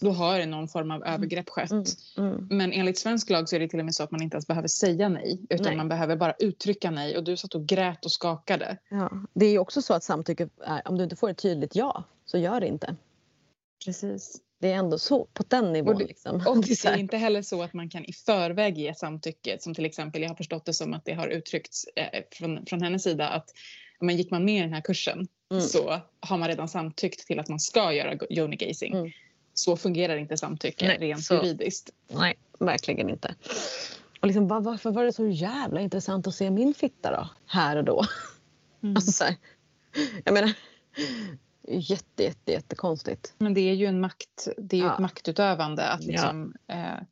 [0.00, 1.14] då har det någon form av mm.
[1.14, 1.70] övergrepp skett.
[1.70, 1.84] Mm.
[2.32, 2.46] Mm.
[2.50, 4.46] Men enligt svensk lag så är det till och med så att man inte ens
[4.46, 5.76] behöver säga nej utan nej.
[5.76, 8.78] man behöver bara uttrycka nej och du satt och grät och skakade.
[8.88, 9.10] Ja.
[9.34, 12.38] Det är också så att samtycke är, om du inte får ett tydligt ja så
[12.38, 12.96] gör det inte.
[13.84, 14.40] Precis.
[14.60, 15.92] Det är ändå så på den nivån.
[15.92, 16.36] Och det, liksom.
[16.46, 19.84] och det är inte heller så att man kan i förväg ge samtycke som till
[19.84, 23.28] exempel, jag har förstått det som att det har uttryckts eh, från, från hennes sida
[23.28, 23.50] att
[24.00, 25.62] men gick man med i den här kursen mm.
[25.62, 28.94] så har man redan samtyckt till att man ska göra yoni gazing.
[28.94, 29.10] Mm.
[29.54, 31.90] Så fungerar inte samtycke Nej, rent så, juridiskt.
[32.08, 33.34] Nej, verkligen inte.
[34.20, 37.28] Och liksom, varför var det så jävla intressant att se min fitta då?
[37.46, 38.04] Här och då.
[38.82, 38.96] Mm.
[38.96, 39.36] Alltså så här,
[40.24, 40.52] jag menar,
[41.70, 43.34] jätte, jätte, jättekonstigt.
[43.38, 44.92] Men det är ju en makt, det är ju ja.
[44.92, 46.74] ett maktutövande att liksom ja.
[46.74, 47.02] eh,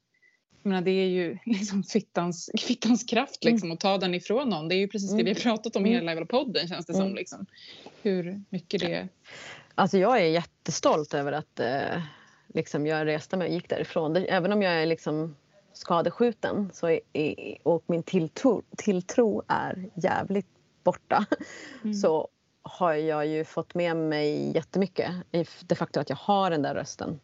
[0.62, 3.54] jag menar, det är ju liksom fittans, fittans kraft mm.
[3.54, 3.74] liksom, mm.
[3.74, 4.68] att ta den ifrån någon.
[4.68, 5.42] Det är ju precis det vi har mm.
[5.42, 6.09] pratat om i mm.
[6.09, 7.02] hela podden känns det som.
[7.02, 7.14] Mm.
[7.14, 7.46] Liksom.
[8.02, 9.09] Hur mycket det...
[9.74, 12.02] Alltså jag är jättestolt över att eh,
[12.54, 14.16] liksom jag reste mig och gick därifrån.
[14.16, 15.36] Även om jag är liksom
[15.72, 20.48] skadeskjuten så är, och min tilltro, tilltro är jävligt
[20.84, 21.26] borta
[21.84, 21.94] mm.
[21.94, 22.28] så
[22.66, 26.74] har jag ju fått med mig jättemycket i det faktum att jag har den där
[26.74, 27.20] rösten.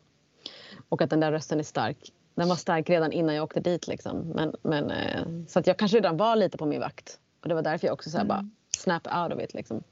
[0.88, 2.12] Och att den där rösten är stark.
[2.34, 3.88] Den var stark redan innan jag åkte dit.
[3.88, 4.18] Liksom.
[4.18, 7.18] Men, men, eh, så att jag kanske redan var lite på min vakt.
[7.42, 8.28] Och det var därför jag också så här, mm.
[8.28, 9.54] bara snap out of it.
[9.54, 9.82] Liksom.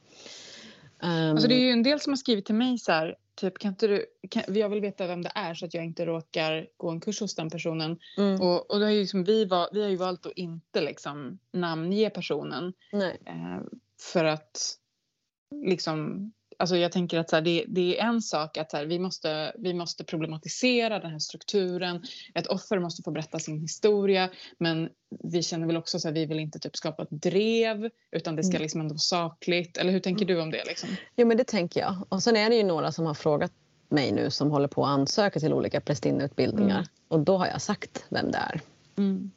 [1.02, 3.58] Um, alltså det är ju en del som har skrivit till mig så här, typ
[3.58, 6.66] kan inte du, kan, jag vill veta vem det är så att jag inte råkar
[6.76, 7.98] gå en kurs hos den personen.
[8.18, 8.40] Mm.
[8.40, 11.38] Och, och då har ju liksom, vi, var, vi har ju valt att inte liksom
[11.52, 12.72] namnge personen.
[12.92, 13.60] Eh,
[14.12, 14.79] för att
[15.50, 18.86] liksom Alltså jag tänker att så här, det, det, är en sak att så här,
[18.86, 22.02] vi, måste, vi måste problematisera den här strukturen.
[22.34, 24.30] Ett offer måste få berätta sin historia.
[24.58, 24.88] Men
[25.24, 28.52] vi känner väl också att vi vill inte typ skapa ett drev utan det ska
[28.52, 28.62] mm.
[28.62, 29.76] liksom ändå vara sakligt.
[29.76, 30.36] Eller hur tänker mm.
[30.36, 30.64] du om det?
[30.66, 30.88] Liksom?
[31.16, 31.96] Jo men det tänker jag.
[32.08, 33.52] Och sen är det ju några som har frågat
[33.88, 36.78] mig nu som håller på att ansöka till olika prästinneutbildningar.
[36.78, 36.88] Mm.
[37.08, 38.60] Och då har jag sagt vem det är.
[38.96, 39.30] Mm.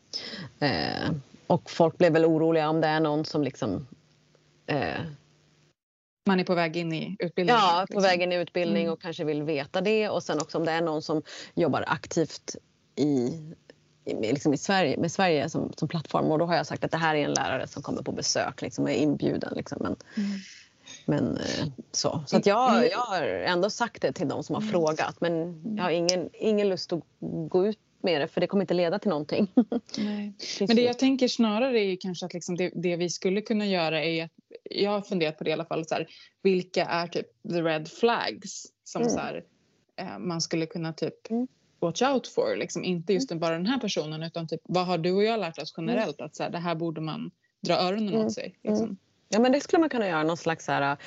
[0.60, 1.16] Eh,
[1.48, 3.88] och folk blev väl oroliga om det är någon som liksom
[4.66, 5.02] eh,
[6.26, 7.56] man är på väg in i utbildning?
[7.56, 8.04] Ja, på liksom.
[8.04, 8.94] väg in i utbildning mm.
[8.94, 10.10] och kanske vill veta det.
[10.10, 11.22] Och sen också om det är någon som
[11.56, 12.56] jobbar aktivt
[12.96, 13.40] i,
[14.06, 16.32] i, liksom i Sverige, med Sverige som, som plattform.
[16.32, 18.62] Och då har jag sagt att det här är en lärare som kommer på besök
[18.62, 19.54] liksom, och är inbjuden.
[19.56, 19.78] Liksom.
[19.82, 20.40] Men, mm.
[21.06, 22.24] men eh, så.
[22.28, 22.90] Så att jag, mm.
[22.92, 24.72] jag har ändå sagt det till de som har mm.
[24.72, 25.22] frågat.
[25.22, 27.02] Men jag har ingen, ingen lust att
[27.50, 29.48] gå ut med det för det kommer inte leda till någonting.
[29.98, 30.34] Nej.
[30.60, 34.04] Men det jag tänker snarare är kanske att liksom det, det, vi skulle kunna göra
[34.04, 34.32] är att
[34.64, 36.08] jag har funderat på det i alla fall så här,
[36.42, 39.14] vilka är typ the red flags som mm.
[39.14, 39.44] så här,
[39.96, 41.48] eh, man skulle kunna typ mm.
[41.80, 43.40] watch out for liksom inte just mm.
[43.40, 46.36] bara den här personen utan typ vad har du och jag lärt oss generellt att
[46.36, 47.32] så här, det här borde man
[47.62, 48.26] dra öronen mm.
[48.26, 48.86] åt sig liksom.
[48.86, 48.98] Mm.
[49.30, 50.98] Ja men det skulle man kunna göra någon slags så här,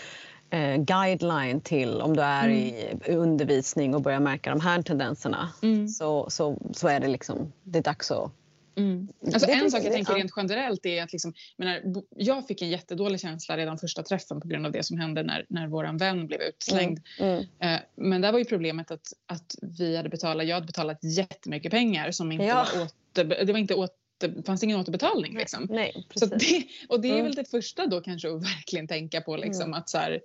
[0.50, 2.58] eh, guideline till om du är mm.
[2.58, 5.88] i undervisning och börjar märka de här tendenserna mm.
[5.88, 8.32] så, så, så är det liksom, det är dags att
[8.78, 9.08] Mm.
[9.34, 11.80] Alltså en sak jag tänker rent generellt är att liksom, menar,
[12.16, 15.46] jag fick en jättedålig känsla redan första träffen på grund av det som hände när,
[15.48, 17.00] när vår vän blev utslängd.
[17.18, 17.44] Mm.
[17.60, 17.74] Mm.
[17.74, 21.70] Eh, men där var ju problemet att, att vi hade betalat, jag hade betalat jättemycket
[21.70, 22.66] pengar som inte ja.
[22.74, 25.36] var åter, det var inte åter det fanns ingen återbetalning.
[25.36, 25.66] Liksom.
[25.70, 27.24] Nej, så det, och det är mm.
[27.24, 29.36] väl det första då kanske att verkligen tänka på.
[29.36, 29.74] Liksom, mm.
[29.74, 30.20] att så här,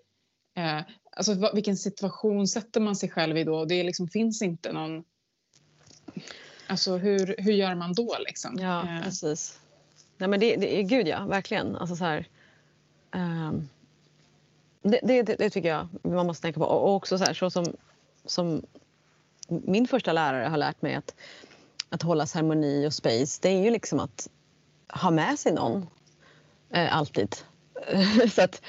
[0.55, 0.81] eh,
[1.11, 3.65] alltså, vilken situation sätter man sig själv i då?
[3.65, 5.03] Det liksom, finns inte någon...
[6.67, 8.57] Alltså hur, hur gör man då liksom?
[8.59, 9.03] Ja, eh.
[9.03, 9.59] precis.
[10.17, 11.75] Nej men det, det, gud ja, verkligen.
[11.75, 12.27] Alltså så här,
[13.11, 13.69] um,
[14.81, 16.65] det, det, det, tycker jag man måste tänka på.
[16.65, 17.65] Och också så här, så som,
[18.25, 18.61] som
[19.47, 21.15] min första lärare har lärt mig att,
[21.89, 24.29] att hålla ceremoni och space, det är ju liksom att
[24.89, 25.87] ha med sig någon.
[26.69, 27.35] Eh, alltid.
[28.31, 28.61] så att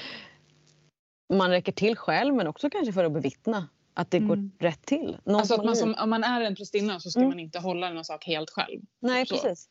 [1.29, 4.51] man räcker till själv men också kanske för att bevittna att det går mm.
[4.59, 5.17] rätt till.
[5.23, 7.29] Någon alltså att man som, om man är en prästinna så ska mm.
[7.29, 8.81] man inte hålla någon sak helt själv.
[8.99, 9.35] Nej, så.
[9.35, 9.69] precis.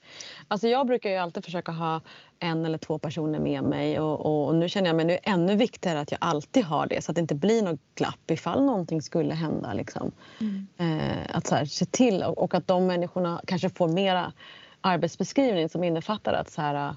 [0.48, 2.00] Alltså jag brukar ju alltid försöka ha
[2.38, 6.00] en eller två personer med mig och, och nu känner jag mig nu ännu viktigare
[6.00, 9.34] att jag alltid har det så att det inte blir något glapp ifall någonting skulle
[9.34, 9.72] hända.
[9.72, 10.12] Liksom.
[10.40, 10.66] Mm.
[10.78, 14.32] Eh, att så här, se till och, och, att de människorna kanske får mera
[14.80, 16.94] arbetsbeskrivning som innefattar att så här,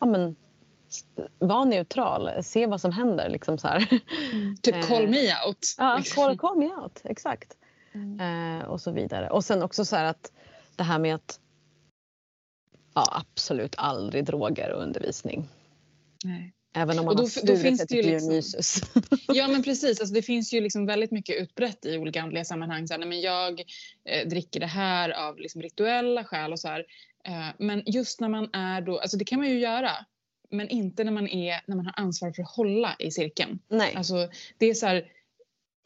[0.00, 0.36] ja, men,
[1.38, 3.28] var neutral, se vad som händer.
[3.28, 4.00] Liksom så här.
[4.32, 4.56] Mm.
[4.56, 5.74] Typ call me out.
[5.78, 6.22] Ja, liksom.
[6.22, 7.56] call, call me out, exakt.
[7.92, 8.60] Mm.
[8.60, 9.30] Eh, och så vidare.
[9.30, 10.32] Och sen också så här att
[10.76, 11.40] det här med att
[12.94, 15.48] ja, absolut aldrig droger och undervisning.
[16.24, 16.52] Nej.
[16.74, 17.28] Även om man då, har
[17.76, 18.80] sig till liksom, Dionysus.
[19.28, 22.88] ja men precis, alltså, det finns ju liksom väldigt mycket utbrett i olika andliga sammanhang.
[22.88, 23.60] Så här, nej, men jag
[24.04, 26.84] eh, dricker det här av liksom, rituella skäl och så här.
[27.24, 29.90] Eh, men just när man är då, alltså det kan man ju göra.
[30.50, 33.58] Men inte när man, är, när man har ansvar för att hålla i cirkeln.
[33.68, 33.94] Nej.
[33.94, 34.28] Alltså,
[34.58, 35.12] det är så här,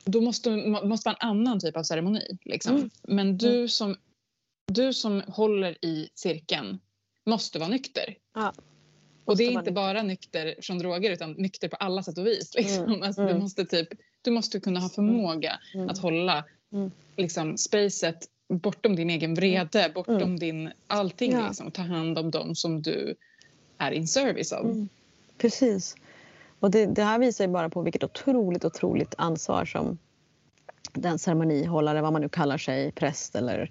[0.04, 0.50] då måste
[0.84, 2.38] måste vara en annan typ av ceremoni.
[2.44, 2.76] Liksom.
[2.76, 2.90] Mm.
[3.02, 3.68] Men du mm.
[3.68, 3.96] som,
[4.72, 6.78] du som håller i cirkeln
[7.26, 8.16] måste vara nykter.
[8.34, 8.52] Ja.
[9.24, 12.54] Och det är inte bara nykter från droger utan nykter på alla sätt och vis.
[12.54, 12.84] Liksom.
[12.84, 13.02] Mm.
[13.02, 13.34] Alltså, mm.
[13.34, 13.88] du, måste typ,
[14.22, 15.88] du måste kunna ha förmåga mm.
[15.88, 16.90] att hålla mm.
[17.16, 19.92] liksom, spacet bortom din egen vrede, mm.
[19.94, 20.38] bortom mm.
[20.38, 21.32] din allting.
[21.32, 21.46] Ja.
[21.46, 23.14] Liksom, ta hand om dem som du
[23.78, 24.64] är in service av.
[24.64, 24.88] Mm.
[25.38, 25.96] Precis.
[26.60, 29.98] Och det, det, här visar ju bara på vilket otroligt, otroligt ansvar som
[30.92, 33.70] den ceremonihållare, vad man nu kallar sig, präst eller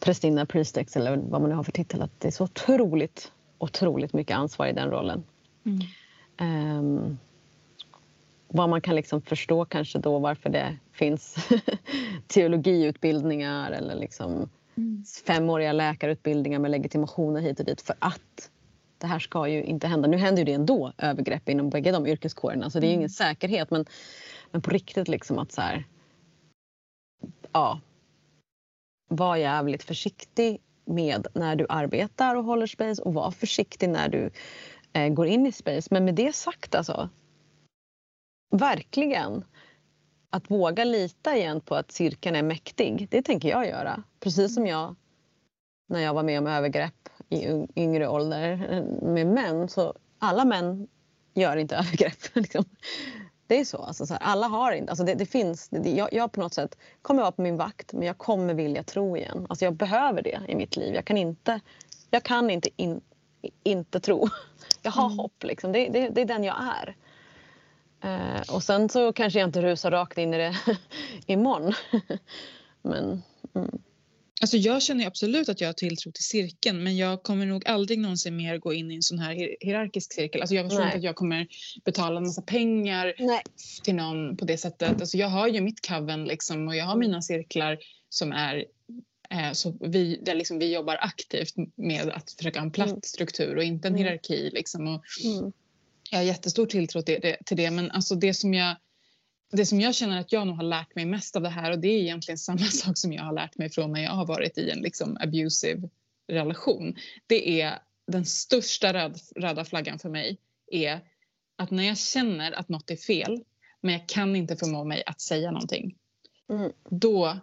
[0.00, 4.12] prästinna, priestex eller vad man nu har för titel, att det är så otroligt, otroligt
[4.12, 5.22] mycket ansvar i den rollen.
[5.64, 6.78] Mm.
[6.78, 7.18] Um,
[8.48, 11.36] vad man kan liksom förstå kanske då varför det finns
[12.26, 15.04] teologiutbildningar eller liksom mm.
[15.26, 18.50] femåriga läkarutbildningar med legitimationer hit och dit för att
[19.04, 20.08] det här ska ju inte hända.
[20.08, 22.98] Nu händer ju det ändå, övergrepp inom bägge de yrkeskårerna så det är mm.
[22.98, 23.86] ingen säkerhet men,
[24.50, 25.84] men på riktigt liksom att så här,
[27.52, 27.80] ja,
[29.08, 34.30] var jävligt försiktig med när du arbetar och håller space och var försiktig när du
[34.92, 35.88] eh, går in i space.
[35.90, 37.08] Men med det sagt alltså,
[38.50, 39.44] verkligen
[40.30, 44.02] att våga lita igen på att cirkeln är mäktig, det tänker jag göra.
[44.20, 44.96] Precis som jag
[45.88, 48.56] när jag var med om övergrepp i yngre ålder
[49.02, 49.68] med män.
[49.68, 50.88] Så alla män
[51.34, 52.34] gör inte övergrepp.
[52.34, 52.64] Liksom.
[53.46, 53.78] Det är så.
[53.78, 54.90] Alltså, så här, alla har inte...
[54.90, 57.92] Alltså, det, det finns, det, jag, jag på något sätt kommer vara på min vakt
[57.92, 59.46] men jag kommer vilja tro igen.
[59.48, 60.94] Alltså, jag behöver det i mitt liv.
[60.94, 61.60] Jag kan inte,
[62.10, 63.00] jag kan inte in,
[63.62, 64.28] inte tro.
[64.82, 65.18] Jag har mm.
[65.18, 65.44] hopp.
[65.44, 65.72] Liksom.
[65.72, 66.96] Det, det, det är den jag är.
[68.00, 70.56] Eh, och sen så kanske jag inte rusar rakt in i det
[71.26, 71.72] imorgon.
[72.82, 73.22] Men,
[73.54, 73.78] mm.
[74.44, 77.98] Alltså jag känner absolut att jag har tilltro till cirkeln men jag kommer nog aldrig
[77.98, 80.40] någonsin mer gå in i en sån här hierarkisk cirkel.
[80.40, 81.46] Alltså jag tror inte att jag kommer
[81.84, 83.42] betala en massa pengar Nej.
[83.82, 85.00] till någon på det sättet.
[85.00, 87.78] Alltså jag har ju mitt coven liksom och jag har mina cirklar
[88.08, 88.64] som är
[89.30, 93.02] eh, så vi, där liksom vi jobbar aktivt med att försöka ha en platt mm.
[93.02, 94.04] struktur och inte en mm.
[94.04, 94.50] hierarki.
[94.50, 94.86] Liksom.
[94.88, 95.52] Och mm.
[96.10, 98.76] Jag har jättestor tilltro till det, till det men alltså det som jag
[99.56, 101.78] det som jag känner att jag nog har lärt mig mest av det här och
[101.78, 104.58] det är egentligen samma sak som jag har lärt mig från när jag har varit
[104.58, 105.88] i en liksom abusive
[106.28, 106.96] relation.
[107.26, 110.38] Det är den största röd, röda flaggan för mig
[110.72, 111.00] är
[111.56, 113.44] att när jag känner att något är fel
[113.80, 115.96] men jag kan inte förmå mig att säga någonting.
[116.48, 116.72] Mm.
[116.90, 117.38] Då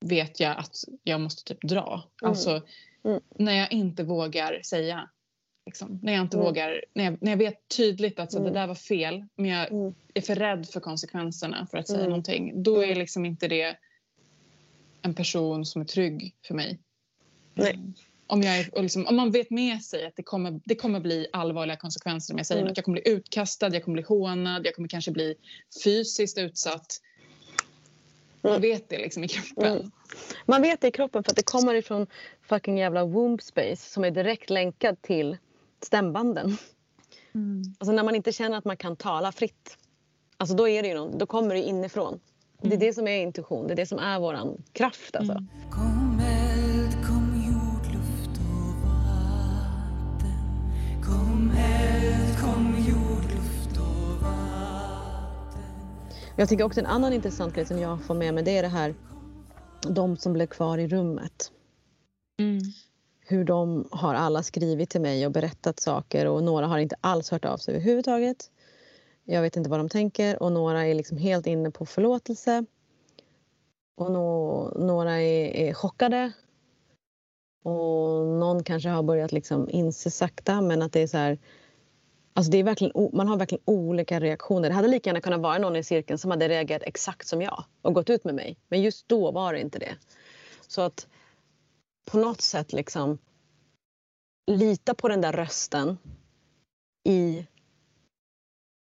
[0.00, 2.10] vet jag att jag måste typ dra.
[2.22, 2.30] Mm.
[2.30, 2.62] Alltså
[3.04, 3.20] mm.
[3.38, 5.10] när jag inte vågar säga
[5.66, 6.00] Liksom.
[6.02, 6.44] När jag inte mm.
[6.44, 8.52] vågar, när jag, när jag vet tydligt att så, mm.
[8.52, 9.94] det där var fel men jag mm.
[10.14, 12.10] är för rädd för konsekvenserna för att säga mm.
[12.10, 12.62] någonting.
[12.62, 12.98] Då är mm.
[12.98, 13.76] liksom inte det
[15.02, 16.78] en person som är trygg för mig.
[17.54, 17.74] Nej.
[17.74, 17.94] Mm.
[18.26, 21.26] Om, jag är, liksom, om man vet med sig att det kommer, det kommer bli
[21.32, 22.68] allvarliga konsekvenser om jag säger mm.
[22.68, 22.76] något.
[22.76, 25.34] Jag kommer bli utkastad, jag kommer bli hånad, jag kommer kanske bli
[25.84, 27.00] fysiskt utsatt.
[28.42, 29.92] Man vet det liksom i kroppen.
[30.46, 32.06] Man vet det i kroppen för att det kommer ifrån
[32.42, 35.36] fucking jävla womb space som är direkt länkad till
[35.82, 36.56] stämbanden.
[37.34, 37.62] Mm.
[37.78, 39.78] Alltså när man inte känner att man kan tala fritt,
[40.36, 42.08] alltså då, är det ju någon, då kommer det inifrån.
[42.08, 42.20] Mm.
[42.60, 42.86] Det är mm.
[42.86, 45.16] det som är intuition, det är det som är vår kraft.
[45.16, 45.32] Alltså.
[45.32, 45.46] Mm.
[45.70, 50.30] Kom eld, kom jord, luft och vatten.
[51.04, 55.62] Kom eld, kom jord, luft och vatten.
[56.36, 58.68] Jag tycker också en annan intressant grej som jag får med mig det är det
[58.68, 58.94] här
[59.88, 61.52] de som blev kvar i rummet.
[62.40, 62.60] Mm
[63.28, 67.30] hur de har alla skrivit till mig och berättat saker och några har inte alls
[67.30, 68.50] hört av sig överhuvudtaget.
[69.24, 72.64] Jag vet inte vad de tänker och några är liksom helt inne på förlåtelse.
[73.96, 76.32] Och no, några är, är chockade.
[77.64, 81.38] Och någon kanske har börjat liksom inse sakta men att det är så här
[82.36, 84.68] Alltså det är verkligen, man har verkligen olika reaktioner.
[84.68, 87.64] Det hade lika gärna kunnat vara någon i cirkeln som hade reagerat exakt som jag
[87.82, 88.58] och gått ut med mig.
[88.68, 89.94] Men just då var det inte det.
[90.68, 91.06] Så att
[92.10, 93.18] på något sätt liksom
[94.46, 95.98] lita på den där rösten
[97.04, 97.46] i,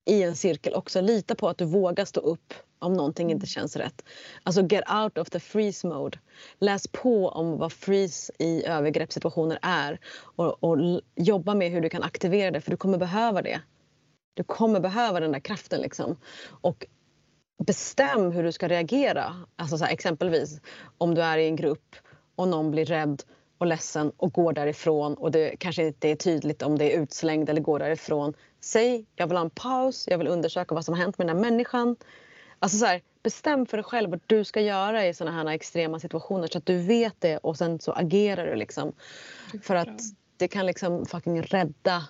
[0.09, 1.01] i en cirkel också.
[1.01, 3.47] Lita på att du vågar stå upp om någonting inte mm.
[3.47, 4.05] känns rätt.
[4.43, 6.19] Alltså get out of the freeze mode.
[6.59, 9.99] Läs på om vad freeze i övergreppssituationer är
[10.35, 13.61] och, och jobba med hur du kan aktivera det för du kommer behöva det.
[14.33, 16.17] Du kommer behöva den där kraften liksom.
[16.61, 16.85] Och
[17.63, 19.35] bestäm hur du ska reagera.
[19.55, 20.61] Alltså så här, exempelvis
[20.97, 21.95] om du är i en grupp
[22.39, 23.23] och någon blir rädd
[23.57, 27.49] och ledsen och går därifrån och det kanske inte är tydligt om det är utslängd
[27.49, 28.33] eller går därifrån.
[28.59, 31.35] Säg, jag vill ha en paus, jag vill undersöka vad som har hänt med den
[31.35, 31.95] här människan.
[32.59, 35.99] Alltså så här, bestäm för dig själv vad du ska göra i såna här extrema
[35.99, 38.93] situationer så att du vet det och sen så agerar du liksom.
[39.63, 40.01] För att
[40.37, 42.07] det kan liksom fucking rädda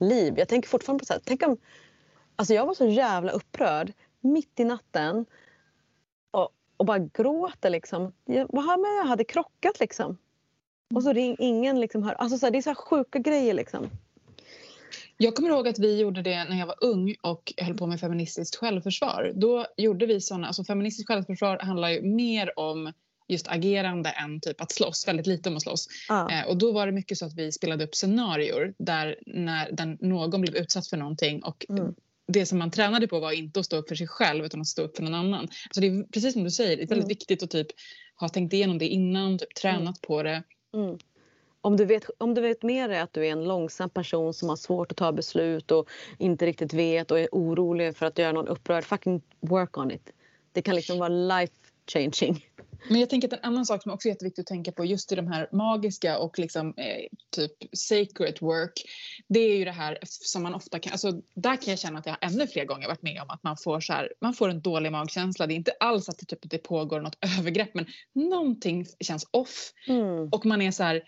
[0.00, 0.34] liv.
[0.36, 1.56] Jag tänker fortfarande på så här, tänk om...
[2.36, 5.26] Alltså jag var så jävla upprörd mitt i natten
[6.82, 8.12] och, bara gråter liksom.
[8.24, 8.48] Jag,
[9.06, 10.18] hade krockat liksom.
[10.94, 12.12] Och så ring, ingen liksom hör.
[12.12, 13.90] Alltså så här, det är så sjuka grejer liksom.
[15.16, 18.00] Jag kommer ihåg att vi gjorde det när jag var ung och höll på med
[18.00, 19.32] feministiskt självförsvar.
[19.34, 22.92] Då gjorde vi såna, alltså feministiskt självförsvar handlar ju mer om
[23.28, 25.88] just agerande än typ att slåss, väldigt lite om att slåss.
[26.08, 26.30] Ah.
[26.30, 29.96] Eh, och då var det mycket så att vi spelade upp scenarier där, när, där
[30.00, 31.94] någon blev utsatt för någonting och mm.
[32.32, 34.66] Det som man tränade på var inte att stå upp för sig själv utan att
[34.66, 35.48] stå upp för någon annan.
[35.70, 37.08] Så det är precis som du säger, det är väldigt mm.
[37.08, 37.66] viktigt att typ
[38.20, 39.94] ha tänkt igenom det innan, typ tränat mm.
[40.02, 40.42] på det.
[40.74, 40.98] Mm
[41.64, 44.48] om du, vet, om du vet med dig att du är en långsam person som
[44.48, 48.32] har svårt att ta beslut och inte riktigt vet och är orolig för att göra
[48.32, 50.12] någon upprörd, fucking work on it.
[50.52, 51.52] Det kan liksom vara life
[51.86, 52.46] changing.
[52.88, 55.12] Men jag tänker att en annan sak som också är jätteviktigt att tänka på just
[55.12, 58.72] i de här magiska och liksom eh, typ sacred work.
[59.28, 62.06] Det är ju det här som man ofta kan, alltså där kan jag känna att
[62.06, 64.60] jag ännu fler gånger varit med om att man får så här, man får en
[64.60, 65.46] dålig magkänsla.
[65.46, 69.72] Det är inte alls att det, typ, det pågår något övergrepp men någonting känns off
[69.88, 70.28] mm.
[70.28, 71.02] och man är så här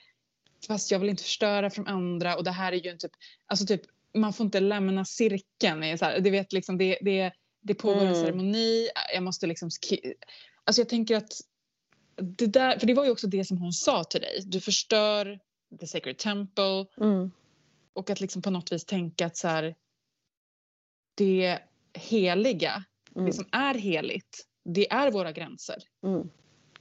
[0.68, 3.12] fast jag vill inte förstöra för de andra och det här är ju en typ,
[3.46, 3.82] alltså typ
[4.14, 5.98] man får inte lämna cirkeln.
[5.98, 8.08] Så här, du vet liksom det, det, det pågår mm.
[8.08, 9.70] en ceremoni, jag måste liksom,
[10.64, 11.32] alltså jag tänker att
[12.16, 15.40] det där, för det var ju också det som hon sa till dig, du förstör
[15.80, 17.30] the sacred temple mm.
[17.92, 19.74] och att liksom på något vis tänka att så här,
[21.14, 21.58] det
[21.94, 22.84] heliga,
[23.14, 23.26] mm.
[23.26, 25.82] det som är heligt, det är våra gränser.
[26.06, 26.30] Mm.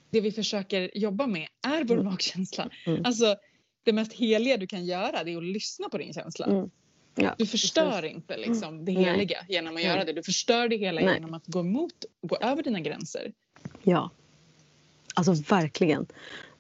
[0.10, 2.06] Det vi försöker jobba med är vår mm.
[2.06, 2.70] magkänsla.
[2.86, 3.02] Mm.
[3.06, 3.36] Alltså,
[3.84, 6.46] det mest heliga du kan göra det är att lyssna på din känsla.
[6.46, 6.70] Mm.
[7.16, 8.16] Ja, du förstör precis.
[8.16, 9.56] inte liksom, det heliga Nej.
[9.56, 10.14] genom att göra det.
[10.14, 11.14] Du förstör det hela Nej.
[11.14, 13.34] genom att gå emot, gå över dina gränser.
[13.84, 14.10] Ja,
[15.14, 16.08] alltså verkligen.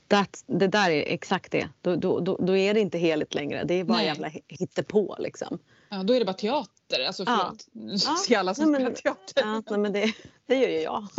[0.07, 1.69] That, det där är exakt det.
[1.81, 3.63] Då, då, då, då, är det inte heligt längre.
[3.63, 4.05] Det är bara Nej.
[4.05, 5.59] jävla hittepå liksom.
[5.89, 7.05] Ja, då är det bara teater.
[7.07, 7.67] Alltså förlåt.
[7.73, 7.81] Ja.
[7.81, 9.63] Nu ser alla som spelar teater.
[9.65, 10.13] Ja, men det,
[10.45, 11.07] det gör ju jag.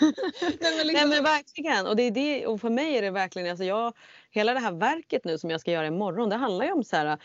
[0.00, 0.92] Nej, men, liksom...
[0.92, 1.86] Nej, men verkligen.
[1.86, 3.50] Och, det är det, och för mig är det verkligen...
[3.50, 3.92] Alltså jag,
[4.30, 6.96] hela det här verket nu som jag ska göra imorgon det handlar ju om så
[6.96, 7.18] här,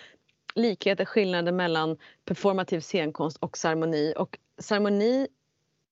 [0.55, 4.13] likheter, skillnader mellan performativ scenkonst och ceremoni.
[4.17, 5.27] Och ceremoni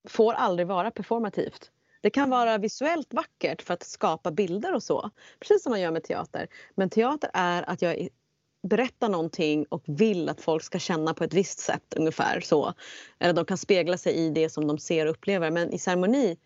[0.07, 1.71] får aldrig vara performativt.
[2.01, 5.91] Det kan vara visuellt vackert för att skapa bilder och så, precis som man gör
[5.91, 6.47] med teater.
[6.75, 8.07] Men teater är att jag
[8.63, 12.73] berättar någonting och vill att folk ska känna på ett visst sätt ungefär så.
[13.19, 15.51] Eller de kan spegla sig i det som de ser och upplever.
[15.51, 16.37] Men i ceremoni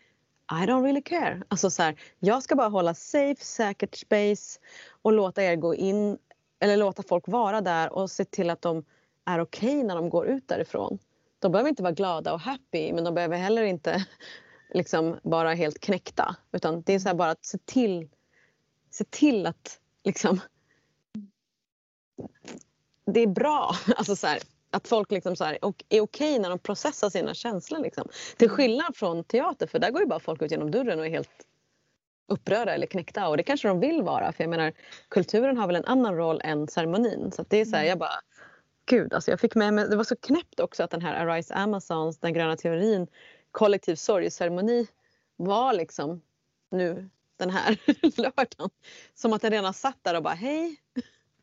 [0.52, 1.44] i don't really care.
[1.48, 4.60] Alltså så här, jag ska bara hålla safe, säkert space
[5.02, 6.18] och låta er gå in
[6.60, 8.86] eller låta folk vara där och se till att de
[9.26, 11.00] är okej okay när de går ut därifrån.
[11.44, 14.06] De behöver inte vara glada och happy men de behöver heller inte
[14.74, 16.36] liksom vara helt knäckta.
[16.52, 18.10] Utan det är så bara att se till,
[18.92, 20.40] se till att liksom
[23.06, 23.76] det är bra.
[23.98, 24.40] Alltså så här,
[24.72, 27.80] att folk liksom så här, och är okej när de processar sina känslor.
[27.80, 28.08] Liksom.
[28.38, 31.10] Till skillnad från teater, för där går ju bara folk ut genom dörren och är
[31.10, 31.48] helt
[32.28, 33.28] upprörda eller knäckta.
[33.28, 34.32] Och det kanske de vill vara.
[34.32, 34.74] För jag menar,
[35.10, 37.32] kulturen har väl en annan roll än ceremonin.
[37.32, 37.90] Så det är så här, mm.
[37.90, 38.20] jag bara...
[38.86, 39.90] Gud, alltså jag fick med mig...
[39.90, 43.08] Det var så knäppt också att den här Arise Amazons, den gröna teorin,
[43.52, 44.88] kollektiv sorgeceremoni
[45.36, 46.22] var liksom
[46.72, 47.78] nu den här
[48.22, 48.70] lördagen.
[49.14, 50.76] Som att den redan satt där och bara hej.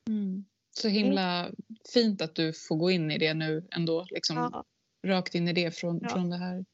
[0.08, 0.44] Mm.
[0.70, 1.50] Så himla
[1.92, 4.06] fint att du får gå in i det nu ändå.
[4.10, 4.64] Liksom, ja.
[5.02, 6.08] Rakt in i det från, ja.
[6.08, 6.64] från det här.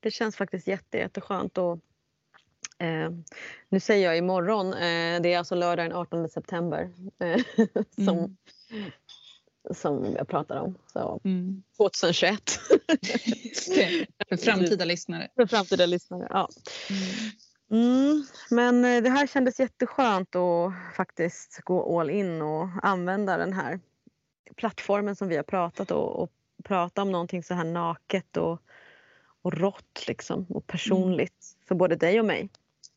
[0.00, 1.58] Det känns faktiskt jätte, jätteskönt.
[1.58, 1.80] Och,
[2.78, 3.10] eh,
[3.68, 7.42] nu säger jag imorgon, eh, det är alltså lördag den 18 september eh,
[8.04, 8.36] som, mm.
[9.70, 10.74] Som jag pratar om.
[10.92, 11.62] Så, mm.
[11.76, 12.40] 2021.
[14.28, 15.28] För framtida lyssnare.
[15.36, 16.48] För framtida lyssnare, ja.
[16.90, 17.32] Mm.
[17.70, 23.52] Mm, men eh, det här kändes jätteskönt att faktiskt gå all in och använda den
[23.52, 23.80] här
[24.56, 26.30] plattformen som vi har pratat och, och
[26.64, 28.62] prata om någonting så här naket och,
[29.42, 31.66] och rått liksom, och personligt mm.
[31.68, 32.48] för både dig och mig.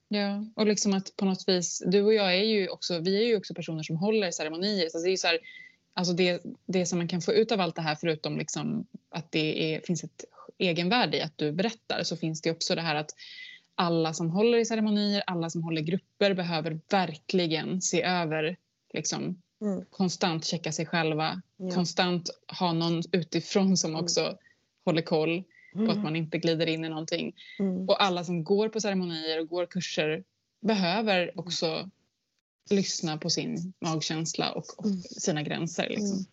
[0.08, 3.28] Ja, och liksom att på något vis, du och jag är ju också, vi är
[3.28, 4.90] ju också personer som håller ceremonier.
[4.90, 5.40] Så det är så här,
[5.94, 9.32] alltså det, det som man kan få ut av allt det här förutom liksom att
[9.32, 10.26] det är, finns ett
[10.58, 13.12] egenvärde i att du berättar så finns det också det här att
[13.76, 18.58] alla som håller i ceremonier, alla som håller grupper behöver verkligen se över
[18.94, 19.86] liksom, mm.
[19.90, 21.70] konstant checka sig själva, ja.
[21.70, 22.30] konstant
[22.60, 24.04] ha någon utifrån som mm.
[24.04, 24.36] också mm.
[24.86, 26.04] håller koll på att mm.
[26.04, 27.36] man inte glider in i någonting.
[27.60, 27.90] Mm.
[27.90, 30.24] Och alla som går på ceremonier och går kurser
[30.62, 31.90] behöver också
[32.70, 35.90] lyssna på sin magkänsla och, och sina gränser.
[35.90, 36.26] Liksom.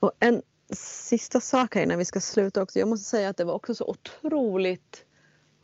[0.00, 0.42] Och en
[0.76, 2.78] sista sak här innan vi ska sluta också.
[2.78, 5.04] Jag måste säga att det var också så otroligt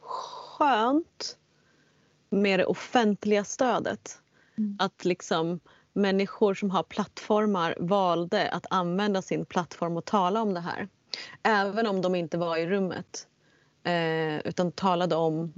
[0.01, 1.37] skönt
[2.31, 4.19] med det offentliga stödet.
[4.59, 4.77] Mm.
[4.79, 5.61] Att liksom
[5.93, 10.89] människor som har plattformar valde att använda sin plattform och tala om det här.
[11.43, 13.27] Även om de inte var i rummet.
[13.85, 15.53] Eh, utan talade om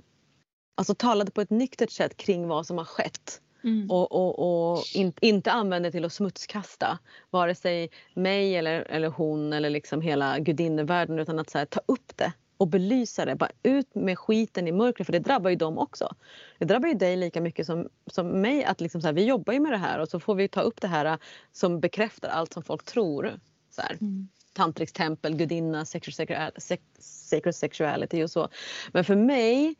[0.74, 3.40] Alltså talade på ett nyktert sätt kring vad som har skett.
[3.64, 3.90] Mm.
[3.90, 6.98] Och, och, och in, inte använde till att smutskasta
[7.30, 12.16] vare sig mig eller, eller hon eller liksom hela gudinnevärlden utan att här, ta upp
[12.16, 13.34] det och belysa det.
[13.34, 16.14] Bara ut med skiten i mörkret för det drabbar ju dem också.
[16.58, 18.64] Det drabbar ju dig lika mycket som, som mig.
[18.64, 20.60] Att liksom så här, vi jobbar ju med det här och så får vi ta
[20.60, 21.18] upp det här
[21.52, 23.40] som bekräftar allt som folk tror.
[23.70, 23.92] Så här.
[24.00, 24.28] Mm.
[24.52, 28.48] Tantrisk tempel, gudinna, sacred sexuality och så.
[28.92, 29.76] Men för mig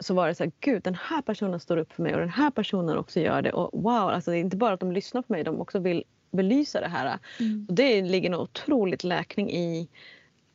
[0.00, 2.28] så var det så här, gud den här personen står upp för mig och den
[2.28, 3.52] här personen också gör det.
[3.52, 6.04] Och wow, alltså det är inte bara att de lyssnar på mig, de också vill
[6.30, 7.18] belysa det här.
[7.40, 7.66] Mm.
[7.68, 9.88] Och det ligger en otroligt läkning i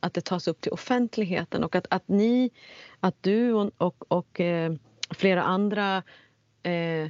[0.00, 2.50] att det tas upp till offentligheten och att, att ni,
[3.00, 4.74] att du och, och, och eh,
[5.10, 6.02] flera andra
[6.62, 7.08] eh,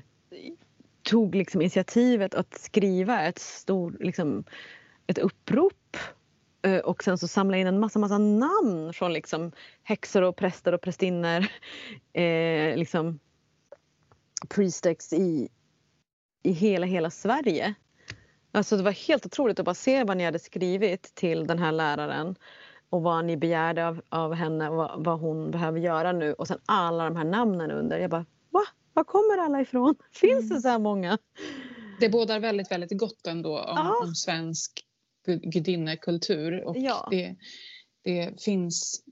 [1.03, 4.45] tog liksom initiativet att skriva ett stort liksom,
[5.07, 5.73] ett upprop
[6.85, 9.53] och sen så samla in en massa, massa namn från liksom
[9.83, 11.47] häxor och präster och prästinnor.
[12.13, 13.19] Eh, liksom
[14.49, 15.49] priestex i,
[16.43, 17.75] i hela, hela Sverige.
[18.53, 21.73] Alltså det var helt otroligt att bara se vad ni hade skrivit till den här
[21.73, 22.37] läraren
[22.91, 26.49] och vad ni begärde av, av henne och vad, vad, hon behöver göra nu och
[26.49, 27.99] sen alla de här namnen under.
[27.99, 28.63] Jag bara, va?
[28.93, 29.95] Var kommer alla ifrån?
[30.13, 30.55] Finns mm.
[30.55, 31.19] det så här många?
[32.01, 34.87] Det bådar väldigt, väldigt gott ändå om, om svensk
[35.27, 37.09] gudinnekultur och ja.
[37.11, 37.37] det,
[38.05, 39.05] det finns,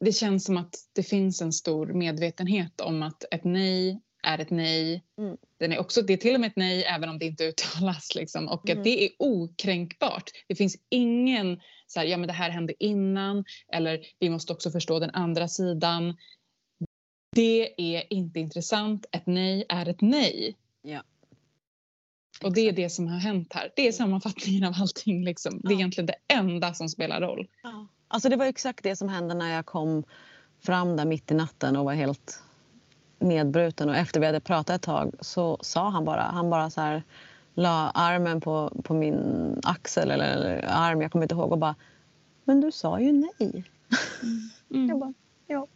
[0.00, 4.50] det känns som att det finns en stor medvetenhet om att ett nej är ett
[4.50, 5.04] nej.
[5.18, 5.36] Mm.
[5.58, 8.14] Den är också, det är till och med ett nej även om det inte uttalas.
[8.14, 8.48] Liksom.
[8.48, 8.78] Och mm.
[8.78, 10.30] att det är okränkbart.
[10.48, 14.70] Det finns ingen så här, ja men det här hände innan eller vi måste också
[14.70, 16.16] förstå den andra sidan.
[17.36, 19.06] Det är inte intressant.
[19.12, 20.56] Ett nej är ett nej.
[20.82, 21.02] Ja.
[22.44, 23.72] Och det är det som har hänt här.
[23.76, 25.24] Det är sammanfattningen av allting.
[25.24, 25.60] Liksom.
[25.62, 27.48] Det är egentligen det enda som spelar roll.
[27.62, 27.86] Ja.
[28.08, 30.04] Alltså det var exakt det som hände när jag kom
[30.62, 32.42] fram där mitt i natten och var helt
[33.18, 33.88] nedbruten.
[33.88, 37.02] Och efter vi hade pratat ett tag så sa han bara, han bara så här
[37.54, 39.20] la armen på, på min
[39.62, 41.74] axel eller, eller arm, jag kommer inte ihåg och bara
[42.44, 43.64] Men du sa ju nej.
[44.70, 44.88] Mm.
[44.88, 45.14] jag bara,
[45.46, 45.66] ja.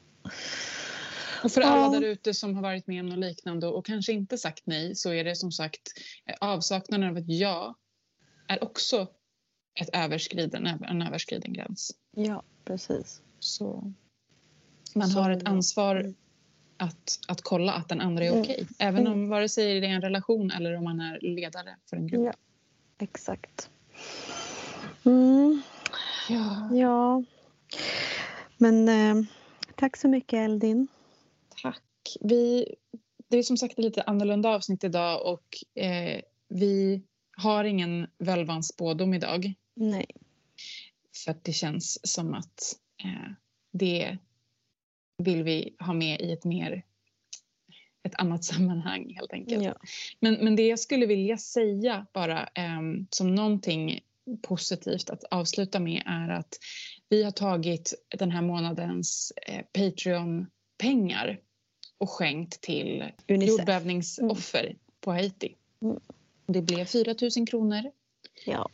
[1.45, 4.39] Och för alla där ute som har varit med om något liknande och kanske inte
[4.39, 5.83] sagt nej så är det som sagt
[6.41, 7.75] avsaknaden av ett ja
[8.49, 9.07] är också
[9.81, 11.91] ett överskriden, en överskriden gräns.
[12.17, 13.23] Ja, precis.
[13.39, 13.93] Så
[14.95, 16.15] man så, har ett ansvar mm
[16.79, 18.41] att, att kolla att den andra är mm.
[18.41, 18.55] okej.
[18.55, 18.67] Okay.
[18.79, 19.13] Även mm.
[19.13, 22.25] om vare sig det är en relation eller om man är ledare för en grupp.
[22.25, 22.33] Ja,
[22.99, 23.71] exakt.
[25.05, 25.63] Mm.
[26.29, 26.69] Ja.
[26.73, 27.25] ja.
[28.57, 29.27] Men eh,
[29.75, 30.89] tack så mycket Eldin.
[32.21, 32.75] Vi,
[33.29, 37.03] det är som sagt ett lite annorlunda avsnitt idag och eh, vi
[37.37, 39.55] har ingen völvans spådom idag.
[39.75, 40.07] Nej.
[41.25, 43.33] För att det känns som att eh,
[43.73, 44.19] det
[45.19, 46.85] vill vi ha med i ett mer
[48.03, 49.65] ett annat sammanhang helt enkelt.
[49.65, 49.75] Ja.
[50.21, 52.81] Men, men det jag skulle vilja säga bara eh,
[53.11, 54.01] som någonting
[54.43, 56.59] positivt att avsluta med är att
[57.09, 61.41] vi har tagit den här månadens eh, Patreon-pengar
[61.99, 63.49] och skänkt till Unicef.
[63.49, 64.77] jordbävningsoffer mm.
[65.01, 65.55] på Haiti.
[65.83, 66.01] Mm.
[66.47, 67.91] Det blev 4 000 kronor.
[68.47, 68.69] Ja,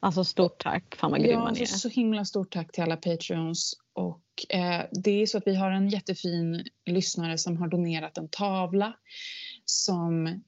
[0.00, 0.96] alltså stort tack.
[0.96, 1.66] Fan vad grym ja, man är.
[1.66, 5.70] Så himla stort tack till alla Patreons och eh, det är så att vi har
[5.70, 8.96] en jättefin lyssnare som har donerat en tavla
[9.64, 10.42] som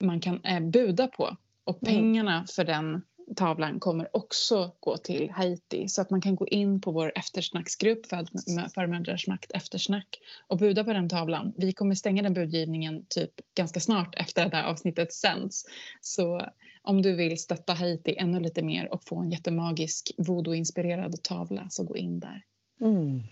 [0.00, 1.36] man kan eh, buda på.
[1.64, 1.94] Och mm.
[1.94, 2.46] pengarna mm.
[2.46, 3.02] för den
[3.36, 8.06] tavlan kommer också gå till Haiti så att man kan gå in på vår eftersnacksgrupp
[8.06, 11.52] för Mödrars makt eftersnack och buda på den tavlan.
[11.56, 15.64] Vi kommer stänga den budgivningen typ ganska snart efter att det här avsnittet sänds.
[16.00, 16.46] Så
[16.82, 21.84] om du vill stötta Haiti ännu lite mer och få en jättemagisk voodoo-inspirerad tavla så
[21.84, 22.42] gå in där.
[22.80, 23.22] Mm.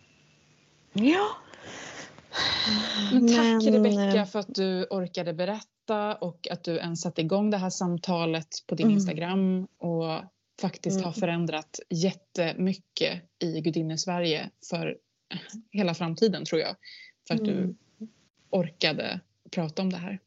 [0.93, 1.27] Ja.
[3.13, 3.73] Men tack Men...
[3.73, 7.71] Rebecka eh, för att du orkade berätta och att du ens satte igång det här
[7.71, 8.97] samtalet på din mm.
[8.97, 10.25] Instagram och
[10.61, 11.05] faktiskt mm.
[11.05, 14.97] har förändrat jättemycket i Gudinne-Sverige för
[15.71, 16.77] hela framtiden tror jag.
[17.29, 17.55] För att mm.
[17.55, 17.77] du
[18.51, 19.21] orkade
[19.51, 20.19] prata om det här.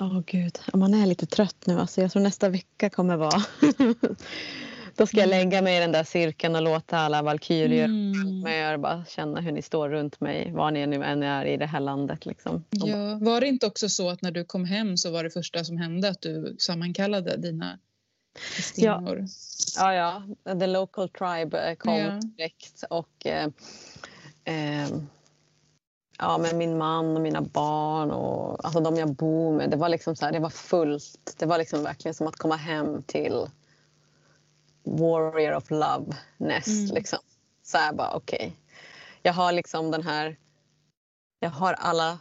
[0.00, 1.80] Åh oh, gud, man är lite trött nu.
[1.80, 3.42] Alltså, jag tror nästa vecka kommer vara...
[4.96, 5.38] Då ska jag mm.
[5.38, 8.80] lägga mig i den där cirkeln och låta alla valkyrior mm.
[8.80, 11.80] bara känna hur ni står runt mig, var ni nu än är i det här
[11.80, 12.26] landet.
[12.26, 12.64] Liksom.
[12.70, 15.64] Ja, var det inte också så att när du kom hem så var det första
[15.64, 17.78] som hände att du sammankallade dina
[18.56, 19.26] Kristinor?
[19.76, 19.94] Ja.
[19.94, 20.54] ja, ja.
[20.54, 22.10] The local tribe eh, kom ja.
[22.10, 23.48] direkt och eh,
[24.44, 24.88] eh,
[26.18, 29.70] ja, med min man och mina barn och alltså de jag bor med.
[29.70, 31.34] Det var liksom så här, det var fullt.
[31.38, 33.46] Det var liksom verkligen som att komma hem till
[34.82, 36.68] warrior of love nest.
[36.68, 36.94] Mm.
[36.94, 37.18] Liksom.
[37.62, 38.36] Så här bara okej.
[38.36, 38.52] Okay.
[39.22, 40.38] Jag har liksom den här.
[41.40, 42.18] Jag har alla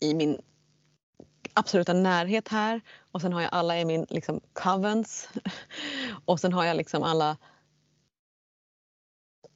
[0.00, 0.40] i min
[1.54, 2.80] absoluta närhet här
[3.12, 5.28] och sen har jag alla i min liksom covens
[6.24, 7.36] och sen har jag liksom alla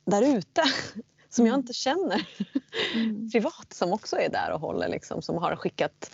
[0.04, 0.62] där ute
[1.28, 1.60] som jag mm.
[1.60, 2.28] inte känner
[2.94, 3.30] mm.
[3.30, 6.10] privat som också är där och håller liksom, som har skickat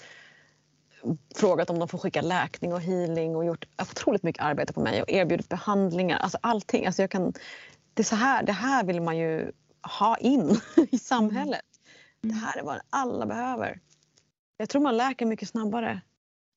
[1.35, 5.03] frågat om de får skicka läkning och healing och gjort otroligt mycket arbete på mig
[5.03, 6.19] och erbjudit behandlingar.
[6.19, 6.87] Alltså allting.
[6.87, 7.33] Alltså jag kan,
[7.95, 9.53] det, är så här, det här vill man ju
[9.99, 11.65] ha in i samhället.
[12.25, 12.37] Mm.
[12.37, 13.81] Det här är vad alla behöver.
[14.57, 16.01] Jag tror man läker mycket snabbare.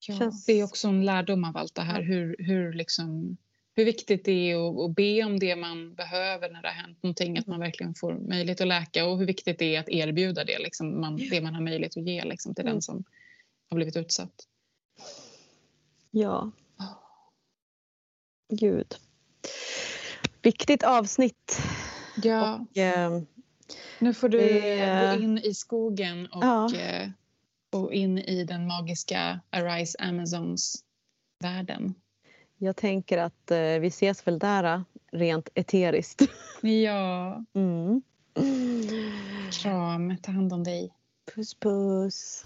[0.08, 0.46] Ja, Känns...
[0.46, 2.02] Det är också en lärdom av allt det här.
[2.02, 3.38] Hur, hur, liksom,
[3.76, 7.04] hur viktigt det är att, att be om det man behöver när det har hänt
[7.04, 7.38] någonting.
[7.38, 10.60] Att man verkligen får möjlighet att läka och hur viktigt det är att erbjuda det,
[10.60, 12.82] liksom, man, det man har möjlighet att ge liksom, till den mm.
[12.82, 13.04] som
[13.74, 14.48] har blivit utsatt.
[16.12, 16.52] Ja.
[18.50, 18.96] Gud.
[20.42, 21.62] Viktigt avsnitt.
[22.24, 22.60] Ja.
[22.72, 23.22] Och, eh,
[24.00, 26.76] nu får du eh, gå in i skogen och, ja.
[26.76, 27.10] eh,
[27.72, 31.94] och in i den magiska Arise Amazons-världen.
[32.58, 36.22] Jag tänker att eh, vi ses väl där eh, rent eteriskt.
[36.62, 37.44] Ja.
[37.54, 38.02] Mm.
[39.52, 40.94] Kram, ta hand om dig.
[41.36, 42.46] Puss puss.